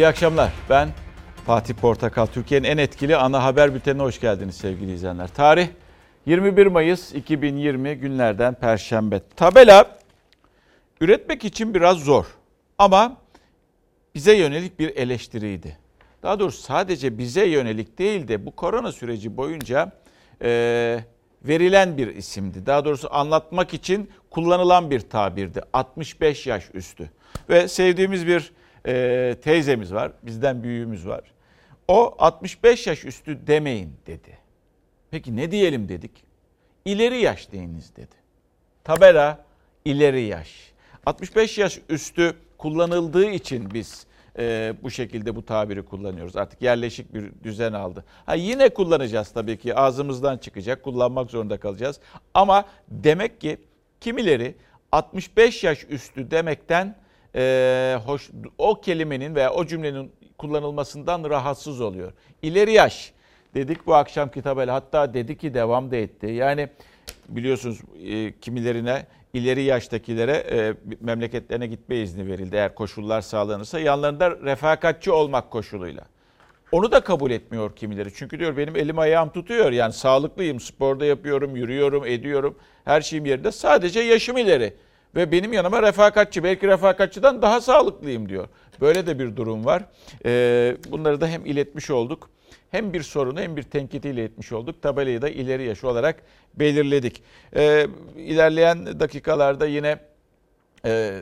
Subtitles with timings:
[0.00, 0.52] İyi akşamlar.
[0.70, 0.88] Ben
[1.46, 2.26] Fatih Portakal.
[2.26, 5.28] Türkiye'nin en etkili ana haber bültenine hoş geldiniz sevgili izleyenler.
[5.28, 5.68] Tarih
[6.26, 9.20] 21 Mayıs 2020 günlerden Perşembe.
[9.36, 9.98] Tabela
[11.00, 12.26] üretmek için biraz zor
[12.78, 13.16] ama
[14.14, 15.78] bize yönelik bir eleştiriydi.
[16.22, 19.92] Daha doğrusu sadece bize yönelik değil de bu korona süreci boyunca
[20.42, 21.00] e,
[21.42, 22.66] verilen bir isimdi.
[22.66, 25.60] Daha doğrusu anlatmak için kullanılan bir tabirdi.
[25.72, 27.10] 65 yaş üstü.
[27.48, 28.52] Ve sevdiğimiz bir
[28.86, 31.32] e, teyzemiz var, bizden büyüğümüz var.
[31.88, 34.38] O 65 yaş üstü demeyin dedi.
[35.10, 36.24] Peki ne diyelim dedik?
[36.84, 38.14] İleri yaş deyiniz dedi.
[38.84, 39.44] Tabela
[39.84, 40.72] ileri yaş.
[41.06, 44.06] 65 yaş üstü kullanıldığı için biz
[44.38, 46.36] e, bu şekilde bu tabiri kullanıyoruz.
[46.36, 48.04] Artık yerleşik bir düzen aldı.
[48.26, 52.00] Ha yine kullanacağız tabii ki ağzımızdan çıkacak, kullanmak zorunda kalacağız.
[52.34, 53.58] Ama demek ki
[54.00, 54.54] kimileri
[54.92, 56.96] 65 yaş üstü demekten
[57.34, 62.12] e, hoş o kelimenin veya o cümlenin kullanılmasından rahatsız oluyor.
[62.42, 63.12] İleri yaş
[63.54, 66.26] dedik bu akşam kitabıyla hatta dedi ki devam da etti.
[66.26, 66.68] Yani
[67.28, 75.10] biliyorsunuz e, kimilerine ileri yaştakilere e, memleketlerine gitme izni verildi eğer koşullar sağlanırsa yanlarında refakatçi
[75.10, 76.04] olmak koşuluyla.
[76.72, 78.14] Onu da kabul etmiyor kimileri.
[78.14, 79.72] Çünkü diyor benim elim ayağım tutuyor.
[79.72, 82.58] Yani sağlıklıyım, sporda yapıyorum, yürüyorum, ediyorum.
[82.84, 83.52] Her şeyim yerinde.
[83.52, 84.74] Sadece yaşım ileri.
[85.14, 88.48] Ve benim yanıma refakatçi, belki refakatçiden daha sağlıklıyım diyor.
[88.80, 89.82] Böyle de bir durum var.
[90.24, 92.30] Ee, bunları da hem iletmiş olduk.
[92.70, 94.82] Hem bir sorunu hem bir tenkitiyle etmiş olduk.
[94.82, 96.22] Tabelayı da ileri yaş olarak
[96.54, 97.22] belirledik.
[97.56, 99.98] Ee, ilerleyen dakikalarda yine
[100.84, 101.20] e,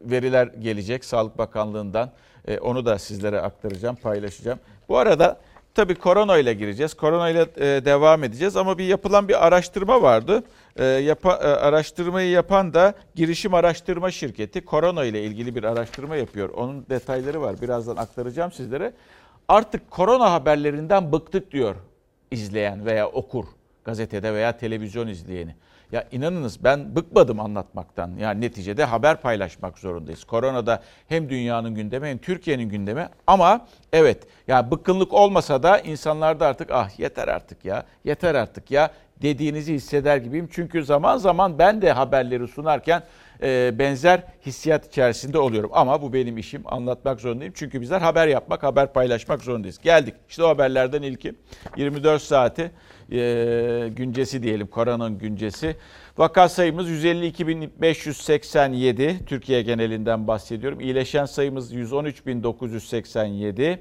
[0.00, 2.12] veriler gelecek Sağlık Bakanlığı'ndan.
[2.48, 4.58] E, onu da sizlere aktaracağım, paylaşacağım.
[4.88, 5.40] Bu arada
[5.76, 6.94] tabii korona ile gireceğiz.
[6.94, 10.42] Korona ile e, devam edeceğiz ama bir yapılan bir araştırma vardı.
[10.76, 16.48] E, yapa, e, araştırmayı yapan da girişim araştırma şirketi korona ile ilgili bir araştırma yapıyor.
[16.48, 17.56] Onun detayları var.
[17.62, 18.92] Birazdan aktaracağım sizlere.
[19.48, 21.74] Artık korona haberlerinden bıktık diyor
[22.30, 23.44] izleyen veya okur
[23.84, 25.54] gazetede veya televizyon izleyeni.
[25.92, 28.10] Ya inanınız ben bıkmadım anlatmaktan.
[28.18, 30.24] Yani neticede haber paylaşmak zorundayız.
[30.24, 33.08] Korona da hem dünyanın gündemi hem Türkiye'nin gündemi.
[33.26, 38.70] Ama evet ya yani bıkkınlık olmasa da insanlarda artık ah yeter artık ya yeter artık
[38.70, 38.90] ya
[39.22, 40.48] dediğinizi hisseder gibiyim.
[40.52, 43.02] Çünkü zaman zaman ben de haberleri sunarken
[43.78, 45.70] benzer hissiyat içerisinde oluyorum.
[45.72, 47.52] Ama bu benim işim anlatmak zorundayım.
[47.56, 49.78] Çünkü bizler haber yapmak, haber paylaşmak zorundayız.
[49.78, 50.14] Geldik.
[50.28, 51.34] İşte o haberlerden ilki
[51.76, 52.70] 24 saati
[53.12, 55.76] e, güncesi diyelim, koronanın güncesi.
[56.18, 60.80] Vaka sayımız 152.587, Türkiye genelinden bahsediyorum.
[60.80, 63.78] İyileşen sayımız 113.987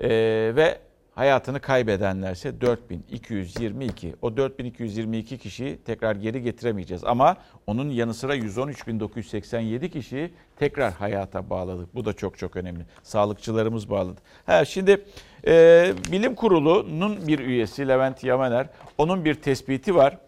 [0.00, 0.08] e,
[0.56, 0.78] ve
[1.14, 4.14] hayatını kaybedenlerse 4222.
[4.22, 7.04] O 4222 kişiyi tekrar geri getiremeyeceğiz.
[7.04, 7.36] Ama
[7.66, 11.94] onun yanı sıra 113.987 kişiyi tekrar hayata bağladık.
[11.94, 12.86] Bu da çok çok önemli.
[13.02, 14.20] Sağlıkçılarımız bağladı.
[14.46, 15.04] Ha, şimdi
[15.46, 18.66] e, Bilim Kurulu'nun bir üyesi Levent Yamaner,
[18.98, 20.18] onun bir tespiti var.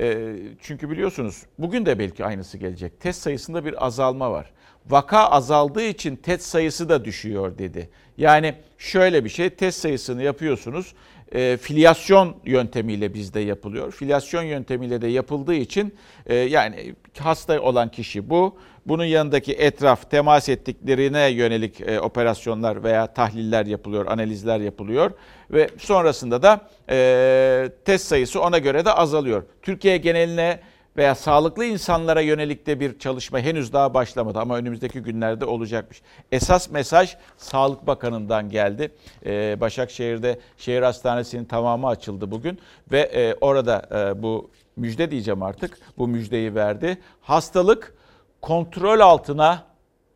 [0.00, 3.00] E, çünkü biliyorsunuz bugün de belki aynısı gelecek.
[3.00, 4.50] Test sayısında bir azalma var.
[4.88, 7.88] Vaka azaldığı için test sayısı da düşüyor dedi.
[8.18, 10.94] Yani şöyle bir şey test sayısını yapıyorsunuz.
[11.32, 13.92] E, filyasyon yöntemiyle bizde yapılıyor.
[13.92, 15.94] Filyasyon yöntemiyle de yapıldığı için
[16.26, 18.58] e, yani hasta olan kişi bu.
[18.86, 25.10] Bunun yanındaki etraf temas ettiklerine yönelik e, operasyonlar veya tahliller yapılıyor, analizler yapılıyor
[25.50, 29.42] ve sonrasında da e, test sayısı ona göre de azalıyor.
[29.62, 30.60] Türkiye geneline
[30.96, 36.02] veya sağlıklı insanlara yönelik de bir çalışma henüz daha başlamadı ama önümüzdeki günlerde olacakmış.
[36.32, 38.94] Esas mesaj Sağlık Bakanı'ndan geldi.
[39.26, 42.58] Ee, Başakşehir'de şehir hastanesinin tamamı açıldı bugün
[42.92, 46.98] ve e, orada e, bu müjde diyeceğim artık bu müjdeyi verdi.
[47.20, 47.94] Hastalık
[48.40, 49.64] kontrol altına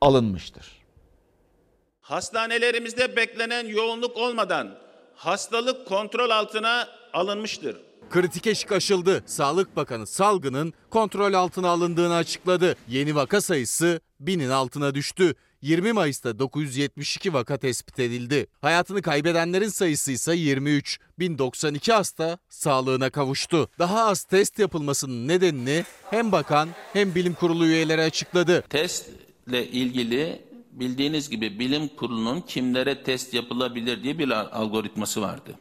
[0.00, 0.80] alınmıştır.
[2.00, 4.78] Hastanelerimizde beklenen yoğunluk olmadan
[5.14, 7.89] hastalık kontrol altına alınmıştır.
[8.10, 9.22] Kritik eşik aşıldı.
[9.26, 12.76] Sağlık Bakanı salgının kontrol altına alındığını açıkladı.
[12.88, 15.34] Yeni vaka sayısı binin altına düştü.
[15.62, 18.46] 20 Mayıs'ta 972 vaka tespit edildi.
[18.60, 20.98] Hayatını kaybedenlerin sayısı ise 23.
[21.18, 23.68] 1092 hasta sağlığına kavuştu.
[23.78, 28.64] Daha az test yapılmasının nedenini hem bakan hem bilim kurulu üyeleri açıkladı.
[28.70, 30.42] Testle ilgili
[30.72, 35.54] bildiğiniz gibi bilim kurulunun kimlere test yapılabilir diye bir algoritması vardı.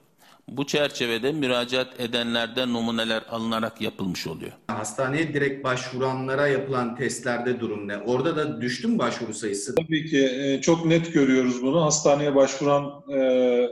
[0.52, 4.52] Bu çerçevede müracaat edenlerden numuneler alınarak yapılmış oluyor.
[4.68, 7.98] Hastaneye direkt başvuranlara yapılan testlerde durum ne?
[7.98, 9.76] Orada da düştü mü başvuru sayısı?
[9.76, 11.86] Tabii ki e, çok net görüyoruz bunu.
[11.86, 13.70] Hastaneye başvuran e,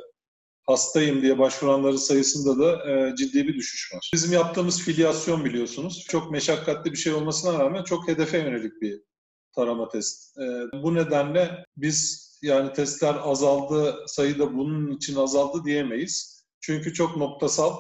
[0.66, 4.10] hastayım diye başvuranların sayısında da e, ciddi bir düşüş var.
[4.14, 6.06] Bizim yaptığımız filyasyon biliyorsunuz.
[6.10, 9.02] Çok meşakkatli bir şey olmasına rağmen çok hedefe yönelik bir
[9.56, 10.38] tarama test.
[10.38, 10.44] E,
[10.84, 16.37] bu nedenle biz Yani testler azaldı, sayıda bunun için azaldı diyemeyiz.
[16.62, 17.74] Çünkü çok noktasal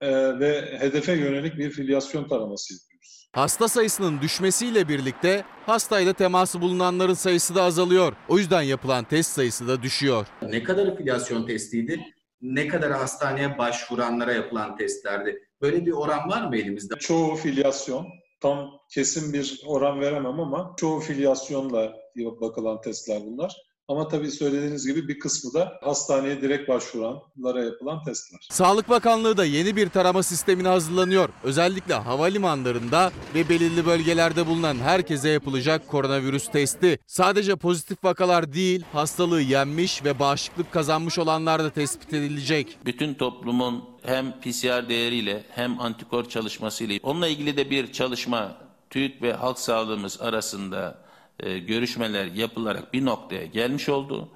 [0.00, 3.28] e, ve hedefe yönelik bir filyasyon taraması yapıyoruz.
[3.32, 8.12] Hasta sayısının düşmesiyle birlikte hastayla teması bulunanların sayısı da azalıyor.
[8.28, 10.26] O yüzden yapılan test sayısı da düşüyor.
[10.42, 12.00] Ne kadar filyasyon testiydi?
[12.42, 15.48] Ne kadar hastaneye başvuranlara yapılan testlerdi?
[15.60, 16.94] Böyle bir oran var mı elimizde?
[16.98, 18.06] Çoğu filyasyon,
[18.40, 23.56] tam kesin bir oran veremem ama çoğu filyasyonla bakılan testler bunlar.
[23.92, 28.40] Ama tabii söylediğiniz gibi bir kısmı da hastaneye direkt başvuranlara yapılan testler.
[28.50, 31.28] Sağlık Bakanlığı da yeni bir tarama sistemine hazırlanıyor.
[31.42, 36.98] Özellikle havalimanlarında ve belirli bölgelerde bulunan herkese yapılacak koronavirüs testi.
[37.06, 42.78] Sadece pozitif vakalar değil, hastalığı yenmiş ve bağışıklık kazanmış olanlar da tespit edilecek.
[42.84, 48.56] Bütün toplumun hem PCR değeriyle hem antikor çalışmasıyla onunla ilgili de bir çalışma
[48.90, 51.02] TÜİK ve halk sağlığımız arasında
[51.40, 54.28] e, görüşmeler yapılarak bir noktaya gelmiş oldu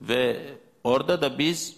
[0.00, 0.40] ve
[0.84, 1.76] orada da biz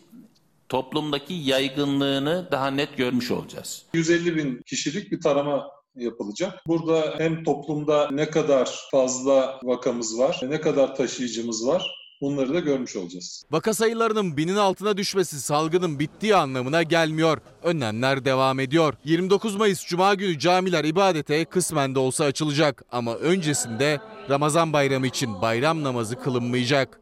[0.68, 3.86] toplumdaki yaygınlığını daha net görmüş olacağız.
[3.94, 6.62] 150 bin kişilik bir tarama yapılacak.
[6.66, 12.96] Burada hem toplumda ne kadar fazla vakamız var, ne kadar taşıyıcımız var bunları da görmüş
[12.96, 13.44] olacağız.
[13.50, 17.38] Vaka sayılarının binin altına düşmesi salgının bittiği anlamına gelmiyor.
[17.62, 18.94] Önlemler devam ediyor.
[19.04, 22.82] 29 Mayıs Cuma günü camiler ibadete kısmen de olsa açılacak.
[22.92, 27.00] Ama öncesinde Ramazan bayramı için bayram namazı kılınmayacak.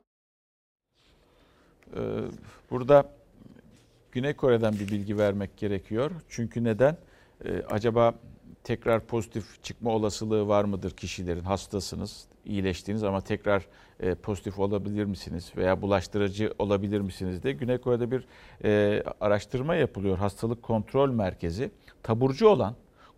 [1.97, 2.01] Ee,
[2.71, 3.13] burada
[4.13, 6.11] Güney Kore'den bir bilgi vermek gerekiyor.
[6.29, 6.97] Çünkü neden?
[7.45, 8.15] Ee, acaba
[8.65, 11.45] tekrar pozitif çıkma olasılığı var mıdır kişilerin?
[11.45, 13.67] Hastasınız, iyileştiniz ama tekrar
[14.01, 18.25] e, pozitif olabilir misiniz veya bulaştırıcı olabilir misiniz de Güney Kore'de bir
[18.65, 20.19] e, araştırma yapılıyor.
[20.19, 21.71] Hastalık Kontrol Merkezi
[22.03, 22.75] taburcu olan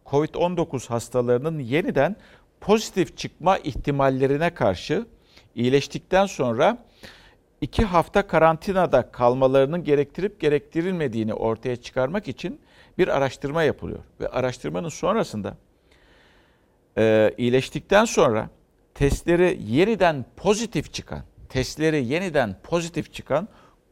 [0.06, 2.16] COVID-19 hastalarının yeniden
[2.60, 5.06] pozitif çıkma ihtimallerine karşı
[5.54, 6.78] iyileştikten sonra
[7.60, 12.60] iki hafta karantinada kalmalarının gerektirip gerektirilmediğini ortaya çıkarmak için
[12.98, 14.00] bir araştırma yapılıyor.
[14.20, 15.56] Ve araştırmanın sonrasında
[16.98, 18.48] e, iyileştikten sonra
[18.94, 23.48] testleri yeniden pozitif çıkan, testleri yeniden pozitif çıkan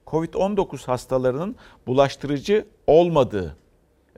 [0.07, 1.57] COVID-19 hastalarının
[1.87, 3.57] bulaştırıcı olmadığı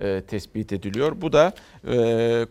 [0.00, 1.20] e, tespit ediliyor.
[1.20, 1.52] Bu da
[1.84, 1.96] e,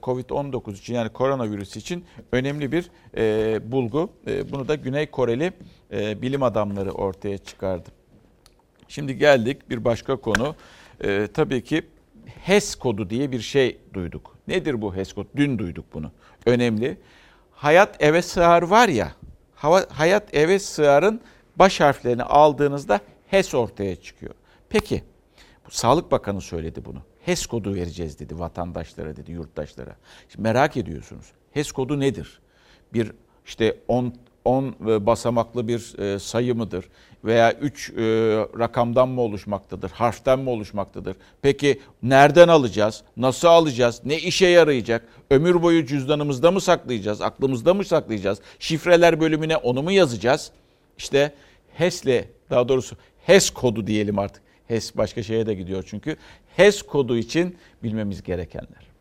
[0.04, 4.10] COVID-19 için yani koronavirüs için önemli bir e, bulgu.
[4.28, 5.54] E, bunu da Güney Koreli
[5.92, 7.90] e, bilim adamları ortaya çıkardı.
[8.88, 10.56] Şimdi geldik bir başka konu.
[11.04, 11.82] E, tabii ki
[12.26, 14.38] HES kodu diye bir şey duyduk.
[14.48, 15.28] Nedir bu HES kodu?
[15.36, 16.12] Dün duyduk bunu.
[16.46, 16.98] Önemli.
[17.62, 19.12] Hayat eve sığar var ya,
[19.90, 21.22] hayat eve sığarın
[21.56, 24.34] baş harflerini aldığınızda HES ortaya çıkıyor.
[24.70, 25.04] Peki,
[25.70, 27.02] Sağlık Bakanı söyledi bunu.
[27.26, 29.96] HES kodu vereceğiz dedi vatandaşlara dedi, yurttaşlara.
[30.30, 31.26] Şimdi merak ediyorsunuz.
[31.52, 32.40] HES kodu nedir?
[32.94, 33.12] Bir
[33.46, 34.14] işte 10
[34.46, 36.86] 10 e, basamaklı bir e, sayı mıdır?
[37.26, 37.94] Veya 3 e,
[38.60, 39.92] rakamdan mı oluşmaktadır?
[39.92, 41.16] Harften mi oluşmaktadır?
[41.42, 43.04] Peki nereden alacağız?
[43.18, 44.02] Nasıl alacağız?
[44.06, 45.08] Ne işe yarayacak?
[45.30, 47.22] Ömür boyu cüzdanımızda mı saklayacağız?
[47.22, 48.40] Aklımızda mı saklayacağız?
[48.60, 50.52] Şifreler bölümüne onu mu yazacağız?
[50.98, 51.34] İşte
[51.74, 52.96] HES'le daha doğrusu
[53.26, 54.44] HES kodu diyelim artık.
[54.68, 56.18] HES başka şeye de gidiyor çünkü.
[56.56, 58.92] HES kodu için bilmemiz gerekenler.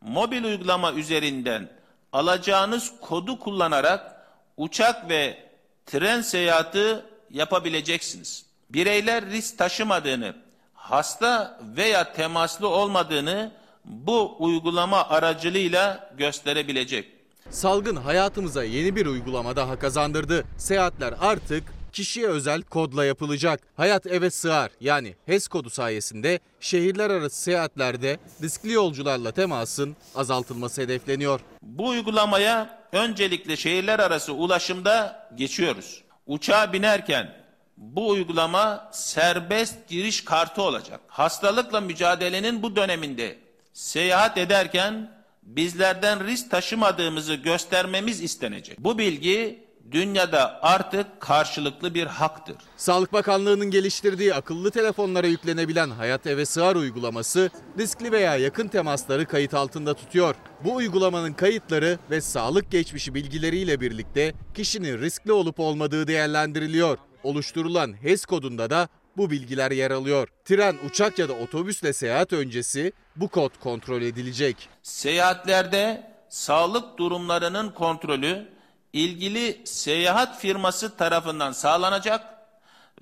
[0.00, 1.68] Mobil uygulama üzerinden
[2.12, 5.45] alacağınız kodu kullanarak uçak ve
[5.86, 8.46] tren seyahati yapabileceksiniz.
[8.70, 10.34] Bireyler risk taşımadığını,
[10.74, 13.52] hasta veya temaslı olmadığını
[13.84, 17.12] bu uygulama aracılığıyla gösterebilecek.
[17.50, 20.44] Salgın hayatımıza yeni bir uygulama daha kazandırdı.
[20.58, 21.64] Seyahatler artık
[21.96, 23.60] kişiye özel kodla yapılacak.
[23.76, 31.40] Hayat eve sığar yani HES kodu sayesinde şehirler arası seyahatlerde riskli yolcularla temasın azaltılması hedefleniyor.
[31.62, 36.02] Bu uygulamaya öncelikle şehirler arası ulaşımda geçiyoruz.
[36.26, 37.36] Uçağa binerken
[37.76, 41.00] bu uygulama serbest giriş kartı olacak.
[41.08, 43.38] Hastalıkla mücadelenin bu döneminde
[43.72, 45.10] seyahat ederken
[45.42, 48.78] bizlerden risk taşımadığımızı göstermemiz istenecek.
[48.78, 52.56] Bu bilgi dünyada artık karşılıklı bir haktır.
[52.76, 59.54] Sağlık Bakanlığı'nın geliştirdiği akıllı telefonlara yüklenebilen Hayat Eve Sığar uygulaması riskli veya yakın temasları kayıt
[59.54, 60.34] altında tutuyor.
[60.64, 66.98] Bu uygulamanın kayıtları ve sağlık geçmişi bilgileriyle birlikte kişinin riskli olup olmadığı değerlendiriliyor.
[67.22, 70.28] Oluşturulan HES kodunda da bu bilgiler yer alıyor.
[70.44, 74.68] Tren, uçak ya da otobüsle seyahat öncesi bu kod kontrol edilecek.
[74.82, 78.55] Seyahatlerde sağlık durumlarının kontrolü
[78.96, 82.26] ilgili seyahat firması tarafından sağlanacak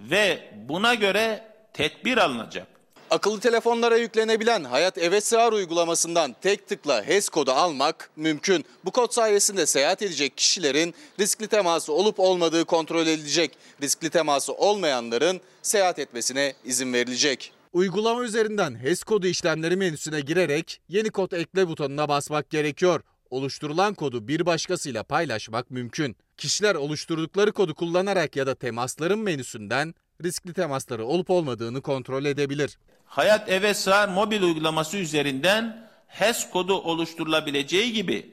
[0.00, 2.66] ve buna göre tedbir alınacak.
[3.10, 8.64] Akıllı telefonlara yüklenebilen Hayat Eve Sığar uygulamasından tek tıkla HES kodu almak mümkün.
[8.84, 13.58] Bu kod sayesinde seyahat edecek kişilerin riskli teması olup olmadığı kontrol edilecek.
[13.82, 17.52] Riskli teması olmayanların seyahat etmesine izin verilecek.
[17.72, 23.00] Uygulama üzerinden HES kodu işlemleri menüsüne girerek yeni kod ekle butonuna basmak gerekiyor.
[23.31, 26.16] Oluşturulan kodu bir başkasıyla paylaşmak mümkün.
[26.37, 32.78] Kişiler oluşturdukları kodu kullanarak ya da temasların menüsünden riskli temasları olup olmadığını kontrol edebilir.
[33.07, 38.31] Hayat Eve Sığar mobil uygulaması üzerinden HES kodu oluşturulabileceği gibi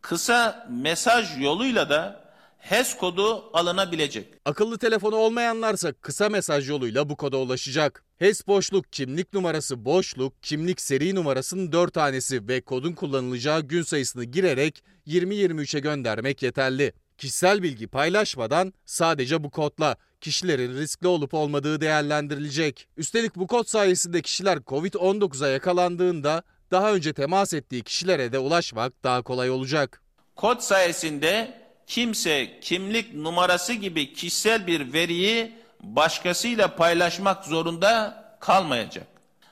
[0.00, 2.25] kısa mesaj yoluyla da
[2.68, 4.34] HES kodu alınabilecek.
[4.44, 8.04] Akıllı telefonu olmayanlarsa kısa mesaj yoluyla bu koda ulaşacak.
[8.18, 14.24] HES boşluk kimlik numarası boşluk kimlik seri numarasının 4 tanesi ve kodun kullanılacağı gün sayısını
[14.24, 16.92] girerek 2023'e göndermek yeterli.
[17.18, 22.88] Kişisel bilgi paylaşmadan sadece bu kodla kişilerin riskli olup olmadığı değerlendirilecek.
[22.96, 29.22] Üstelik bu kod sayesinde kişiler Covid-19'a yakalandığında daha önce temas ettiği kişilere de ulaşmak daha
[29.22, 30.02] kolay olacak.
[30.36, 39.06] Kod sayesinde kimse kimlik numarası gibi kişisel bir veriyi başkasıyla paylaşmak zorunda kalmayacak.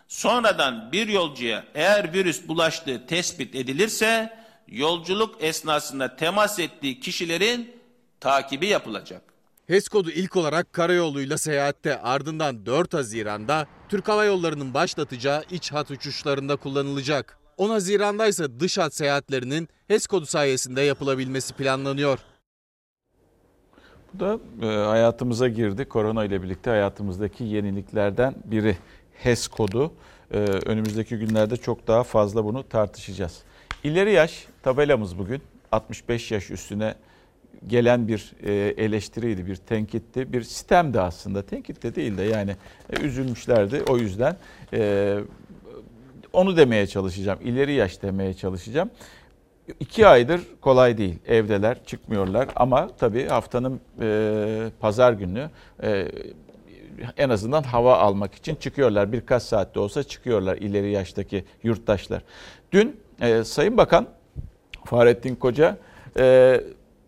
[0.09, 4.39] Sonradan bir yolcuya eğer virüs bulaştığı tespit edilirse
[4.69, 7.77] yolculuk esnasında temas ettiği kişilerin
[8.21, 9.23] takibi yapılacak.
[9.67, 15.91] HES kodu ilk olarak karayoluyla seyahatte ardından 4 Haziran'da Türk Hava Yolları'nın başlatacağı iç hat
[15.91, 17.39] uçuşlarında kullanılacak.
[17.57, 22.19] 10 Haziran'da ise dış hat seyahatlerinin HES kodu sayesinde yapılabilmesi planlanıyor.
[24.15, 25.85] Bu da e, hayatımıza girdi.
[25.85, 28.77] Korona ile birlikte hayatımızdaki yeniliklerden biri.
[29.15, 29.93] HES kodu.
[30.31, 33.43] E, önümüzdeki günlerde çok daha fazla bunu tartışacağız.
[33.85, 35.43] İleri yaş tabelamız bugün
[35.73, 36.95] 65 yaş üstüne
[37.67, 38.53] gelen bir e,
[38.85, 41.43] eleştiriydi, bir tenkitti, bir sistemdi aslında.
[41.43, 42.57] Tenkit de değil de yani
[42.91, 44.37] e, üzülmüşlerdi o yüzden.
[46.35, 48.91] Onu demeye çalışacağım, ileri yaş demeye çalışacağım.
[49.81, 51.19] İki aydır kolay değil.
[51.27, 55.51] Evdeler, çıkmıyorlar ama tabii haftanın e, pazar günü
[55.83, 56.09] e,
[57.17, 59.13] en azından hava almak için çıkıyorlar.
[59.13, 62.23] Birkaç saatte olsa çıkıyorlar ileri yaştaki yurttaşlar.
[62.73, 64.07] Dün e, Sayın Bakan
[64.85, 65.77] Fahrettin Koca
[66.19, 66.61] e,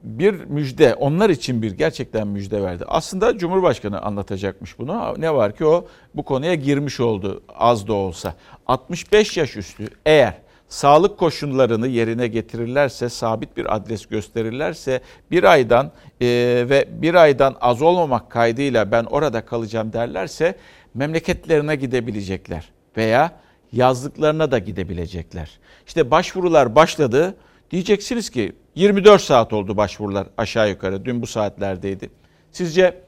[0.06, 2.84] bir müjde, onlar için bir gerçekten müjde verdi.
[2.88, 5.14] Aslında Cumhurbaşkanı anlatacakmış bunu.
[5.18, 8.34] Ne var ki o bu konuya girmiş oldu az da olsa.
[8.66, 10.34] 65 yaş üstü eğer
[10.68, 16.26] sağlık koşullarını yerine getirirlerse, sabit bir adres gösterirlerse bir aydan e,
[16.68, 20.56] ve bir aydan az olmamak kaydıyla ben orada kalacağım derlerse
[20.94, 23.32] memleketlerine gidebilecekler veya
[23.72, 25.58] yazlıklarına da gidebilecekler.
[25.86, 27.34] İşte başvurular başladı.
[27.70, 31.04] Diyeceksiniz ki 24 saat oldu başvurular aşağı yukarı.
[31.04, 32.10] Dün bu saatlerdeydi.
[32.52, 33.02] Sizce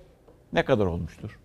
[0.53, 1.39] ne kadar olmuştur?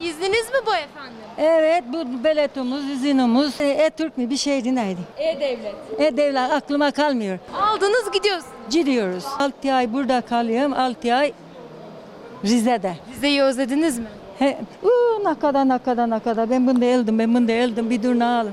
[0.00, 1.16] İzniniz mi bu efendim?
[1.38, 3.60] Evet bu biletimiz, izinimiz.
[3.60, 5.00] E, E-Türk mü bir şeydi neydi?
[5.18, 5.74] E-Devlet.
[5.98, 7.38] E-Devlet aklıma kalmıyor.
[7.62, 8.52] Aldınız gidiyorsunuz.
[8.70, 9.24] Gidiyoruz.
[9.38, 11.32] 6 ay burada kalıyorum, 6 ay
[12.44, 12.96] Rize'de.
[13.14, 14.06] Rize'yi özlediniz mi?
[14.38, 16.50] He, uu, ne kadar ne kadar ne kadar.
[16.50, 17.90] Ben bunda eldim, ben bunda eldim.
[17.90, 18.52] Bir dur ne alır.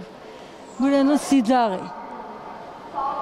[0.80, 1.80] Buranın sıcağı.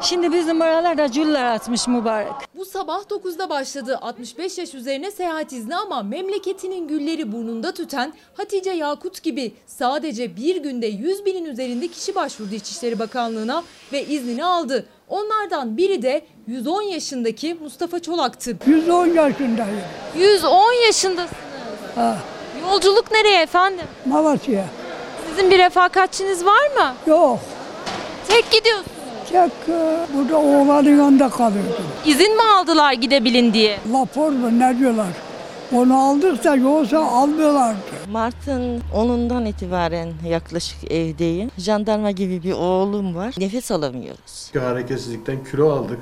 [0.02, 2.32] Şimdi bizim oralarda cüller atmış mübarek.
[2.56, 8.70] Bu sabah 9'da başladı 65 yaş üzerine seyahat izni ama memleketinin gülleri burnunda tüten Hatice
[8.72, 14.86] Yakut gibi sadece bir günde 100 binin üzerinde kişi başvurdu İçişleri Bakanlığı'na ve iznini aldı.
[15.10, 18.58] Onlardan biri de 110 yaşındaki Mustafa Çolak'tı.
[18.66, 19.82] 110 yaşındayım.
[20.18, 21.32] 110 yaşındasınız.
[21.96, 22.18] Ha,
[22.62, 23.86] Yolculuk nereye efendim?
[24.06, 24.66] Malatya'ya.
[25.30, 26.94] Sizin bir refakatçiniz var mı?
[27.08, 27.40] Yok.
[28.28, 29.01] Tek gidiyorsunuz.
[29.36, 29.50] E,
[30.16, 31.86] burada oğlanın yanında kalıyordum.
[32.06, 33.78] İzin mi aldılar gidebilin diye?
[33.94, 35.08] Lapor mu ne diyorlar?
[35.76, 37.78] Onu aldık da yoksa almıyorlardı.
[38.12, 41.52] Mart'ın 10'undan itibaren yaklaşık evdeyim.
[41.58, 43.34] Jandarma gibi bir oğlum var.
[43.38, 44.52] Nefes alamıyoruz.
[44.60, 46.00] Hareketsizlikten kilo aldık.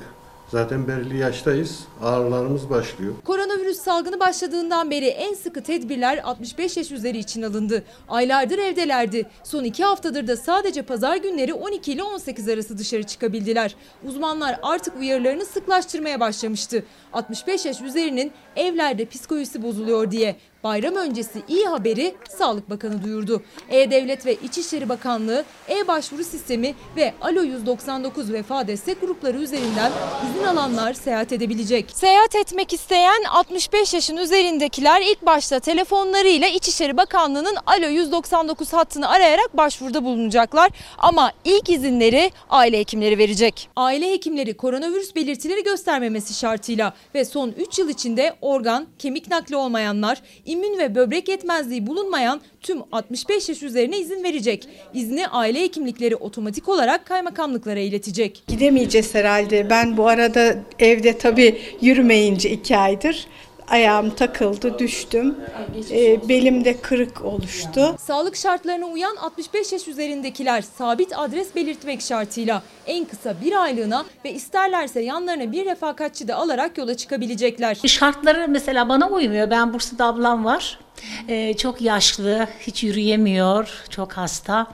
[0.50, 1.80] Zaten belirli yaştayız.
[2.02, 3.12] Ağrılarımız başlıyor.
[3.24, 7.82] Koronavirüs salgını başladığından beri en sıkı tedbirler 65 yaş üzeri için alındı.
[8.08, 9.26] Aylardır evdelerdi.
[9.44, 13.76] Son iki haftadır da sadece pazar günleri 12 ile 18 arası dışarı çıkabildiler.
[14.04, 16.84] Uzmanlar artık uyarılarını sıklaştırmaya başlamıştı.
[17.12, 20.36] 65 yaş üzerinin evlerde psikolojisi bozuluyor diye.
[20.64, 23.42] Bayram öncesi iyi haberi Sağlık Bakanı duyurdu.
[23.68, 29.92] E-Devlet ve İçişleri Bakanlığı e-başvuru sistemi ve Alo 199 vefa destek grupları üzerinden
[30.30, 31.90] izin alanlar seyahat edebilecek.
[31.94, 39.56] Seyahat etmek isteyen 65 yaşın üzerindekiler ilk başta telefonlarıyla İçişleri Bakanlığı'nın Alo 199 hattını arayarak
[39.56, 40.70] başvuruda bulunacaklar.
[40.98, 43.68] Ama ilk izinleri aile hekimleri verecek.
[43.76, 50.22] Aile hekimleri koronavirüs belirtileri göstermemesi şartıyla ve son 3 yıl içinde organ, kemik nakli olmayanlar,
[50.50, 54.68] İmmün ve böbrek yetmezliği bulunmayan tüm 65 yaş üzerine izin verecek.
[54.94, 58.42] İzni aile hekimlikleri otomatik olarak kaymakamlıklara iletecek.
[58.48, 59.70] Gidemeyeceğiz herhalde.
[59.70, 63.26] Ben bu arada evde tabii yürümeyince iki aydır
[63.70, 65.36] ayağım takıldı, düştüm.
[65.90, 67.96] Ee, belimde kırık oluştu.
[67.98, 74.32] Sağlık şartlarına uyan 65 yaş üzerindekiler sabit adres belirtmek şartıyla en kısa bir aylığına ve
[74.32, 77.74] isterlerse yanlarına bir refakatçi de alarak yola çıkabilecekler.
[77.86, 79.50] Şartları mesela bana uymuyor.
[79.50, 80.78] Ben Bursa'da ablam var.
[81.28, 84.66] Ee, çok yaşlı, hiç yürüyemiyor, çok hasta.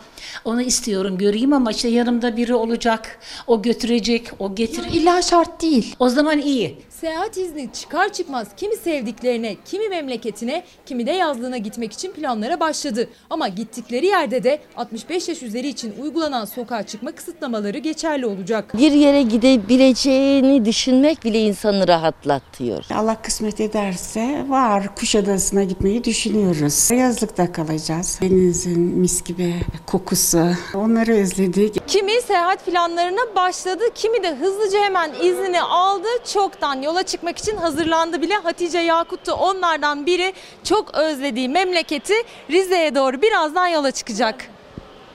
[0.45, 4.95] Onu istiyorum göreyim ama işte yanımda biri olacak, o götürecek, o getirecek.
[4.95, 5.95] İlla şart değil.
[5.99, 6.79] O zaman iyi.
[7.01, 13.09] Seyahat izni çıkar çıkmaz kimi sevdiklerine, kimi memleketine, kimi de yazlığına gitmek için planlara başladı.
[13.31, 18.79] Ama gittikleri yerde de 65 yaş üzeri için uygulanan sokağa çıkma kısıtlamaları geçerli olacak.
[18.79, 22.85] Bir yere gidebileceğini düşünmek bile insanı rahatlatıyor.
[22.95, 26.91] Allah kısmet ederse var Kuşadası'na gitmeyi düşünüyoruz.
[26.91, 28.19] Yazlıkta kalacağız.
[28.23, 29.55] Denizin mis gibi
[29.87, 30.49] kokusu.
[30.75, 31.89] Onları özledik.
[31.89, 36.09] Kimi seyahat planlarına başladı, kimi de hızlıca hemen iznini aldı.
[36.33, 38.35] Çoktan yola çıkmak için hazırlandı bile.
[38.35, 40.33] Hatice Yakut da onlardan biri
[40.65, 42.15] çok özlediği memleketi
[42.51, 44.35] Rize'ye doğru birazdan yola çıkacak.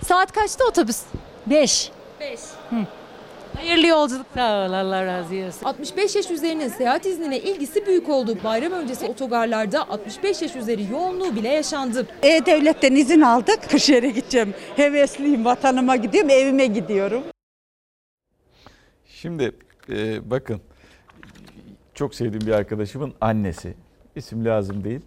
[0.07, 1.01] Saat kaçta otobüs?
[1.47, 1.91] 5.
[2.19, 2.39] 5.
[3.61, 4.25] Hayırlı yolculuk.
[4.33, 5.65] Sağ ol Allah razı olsun.
[5.65, 8.37] 65 yaş üzerinin seyahat iznine ilgisi büyük oldu.
[8.43, 12.07] Bayram öncesi otogarlarda 65 yaş üzeri yoğunluğu bile yaşandı.
[12.23, 13.69] E-Devlet'ten izin aldık.
[13.69, 14.53] Kırşehir'e gideceğim.
[14.75, 15.45] Hevesliyim.
[15.45, 17.23] Vatanıma gidiyorum, evime gidiyorum.
[19.05, 19.51] Şimdi
[19.89, 20.61] e, bakın
[21.93, 23.73] çok sevdiğim bir arkadaşımın annesi
[24.15, 25.01] isim lazım değil.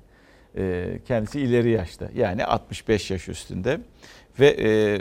[0.56, 3.80] E, kendisi ileri yaşta yani 65 yaş üstünde
[4.40, 5.00] ve e,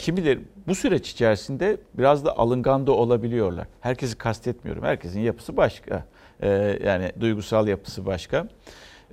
[0.00, 3.66] kimileri bu süreç içerisinde biraz da alıngan da olabiliyorlar.
[3.80, 4.82] Herkesi kastetmiyorum.
[4.82, 6.04] Herkesin yapısı başka.
[6.42, 8.48] E, yani duygusal yapısı başka.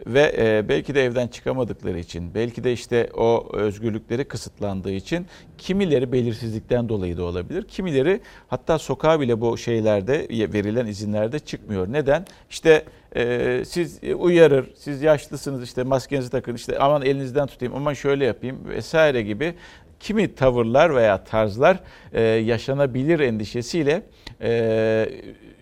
[0.06, 5.28] Ve e, belki de evden çıkamadıkları için, belki de işte o özgürlükleri kısıtlandığı için
[5.58, 7.64] kimileri belirsizlikten dolayı da olabilir.
[7.64, 11.92] Kimileri hatta sokağa bile bu şeylerde verilen izinlerde çıkmıyor.
[11.92, 12.26] Neden?
[12.50, 18.26] İşte e, siz uyarır, siz yaşlısınız işte maskenizi takın, işte aman elinizden tutayım, aman şöyle
[18.26, 19.54] yapayım vesaire gibi
[20.00, 21.80] kimi tavırlar veya tarzlar
[22.14, 24.02] e, yaşanabilir endişesiyle
[24.42, 25.10] e,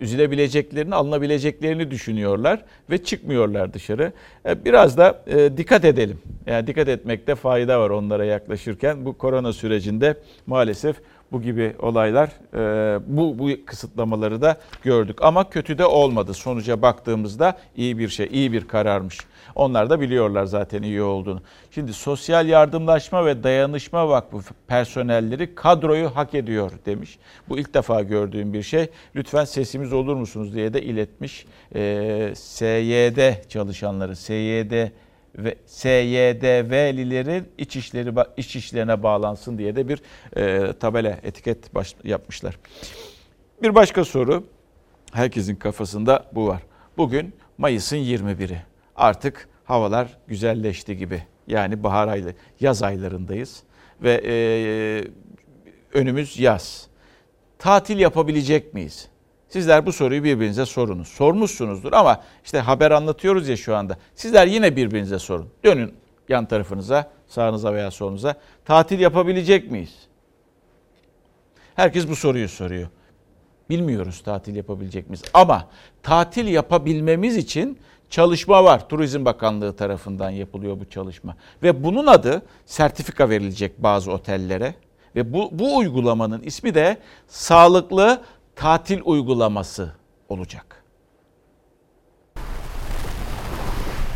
[0.00, 4.12] üzülebileceklerini, alınabileceklerini düşünüyorlar ve çıkmıyorlar dışarı.
[4.48, 6.18] E, biraz da e, dikkat edelim.
[6.46, 9.04] Yani dikkat etmekte fayda var onlara yaklaşırken.
[9.04, 10.96] Bu korona sürecinde maalesef
[11.32, 15.18] bu gibi olaylar, e, bu, bu kısıtlamaları da gördük.
[15.22, 16.34] Ama kötü de olmadı.
[16.34, 19.18] Sonuca baktığımızda iyi bir şey, iyi bir kararmış.
[19.56, 21.42] Onlar da biliyorlar zaten iyi olduğunu.
[21.70, 27.18] Şimdi Sosyal Yardımlaşma ve Dayanışma Vakfı personelleri kadroyu hak ediyor demiş.
[27.48, 28.86] Bu ilk defa gördüğüm bir şey.
[29.16, 31.46] Lütfen sesimiz olur musunuz diye de iletmiş.
[31.74, 34.90] E, SYD çalışanları, SYD
[35.38, 40.02] ve SYDV'lilerin iç işleri iç işlerine bağlansın diye de bir
[40.36, 42.58] e, tabela etiket baş, yapmışlar.
[43.62, 44.44] Bir başka soru
[45.12, 46.62] herkesin kafasında bu var.
[46.96, 48.75] Bugün Mayıs'ın 21'i.
[48.96, 51.22] Artık havalar güzelleşti gibi.
[51.46, 53.62] Yani bahar ayları, yaz aylarındayız
[54.02, 54.36] ve e,
[55.98, 56.86] önümüz yaz.
[57.58, 59.08] Tatil yapabilecek miyiz?
[59.48, 61.08] Sizler bu soruyu birbirinize sorunuz.
[61.08, 63.96] Sormuşsunuzdur ama işte haber anlatıyoruz ya şu anda.
[64.14, 65.48] Sizler yine birbirinize sorun.
[65.64, 65.94] Dönün
[66.28, 68.34] yan tarafınıza, sağınıza veya solunuza.
[68.64, 69.94] Tatil yapabilecek miyiz?
[71.74, 72.88] Herkes bu soruyu soruyor.
[73.70, 75.22] Bilmiyoruz tatil yapabilecek miyiz?
[75.34, 75.68] Ama
[76.02, 77.78] tatil yapabilmemiz için
[78.10, 78.88] çalışma var.
[78.88, 81.36] Turizm Bakanlığı tarafından yapılıyor bu çalışma.
[81.62, 84.74] Ve bunun adı sertifika verilecek bazı otellere.
[85.16, 88.22] Ve bu, bu uygulamanın ismi de sağlıklı
[88.56, 89.92] tatil uygulaması
[90.28, 90.84] olacak.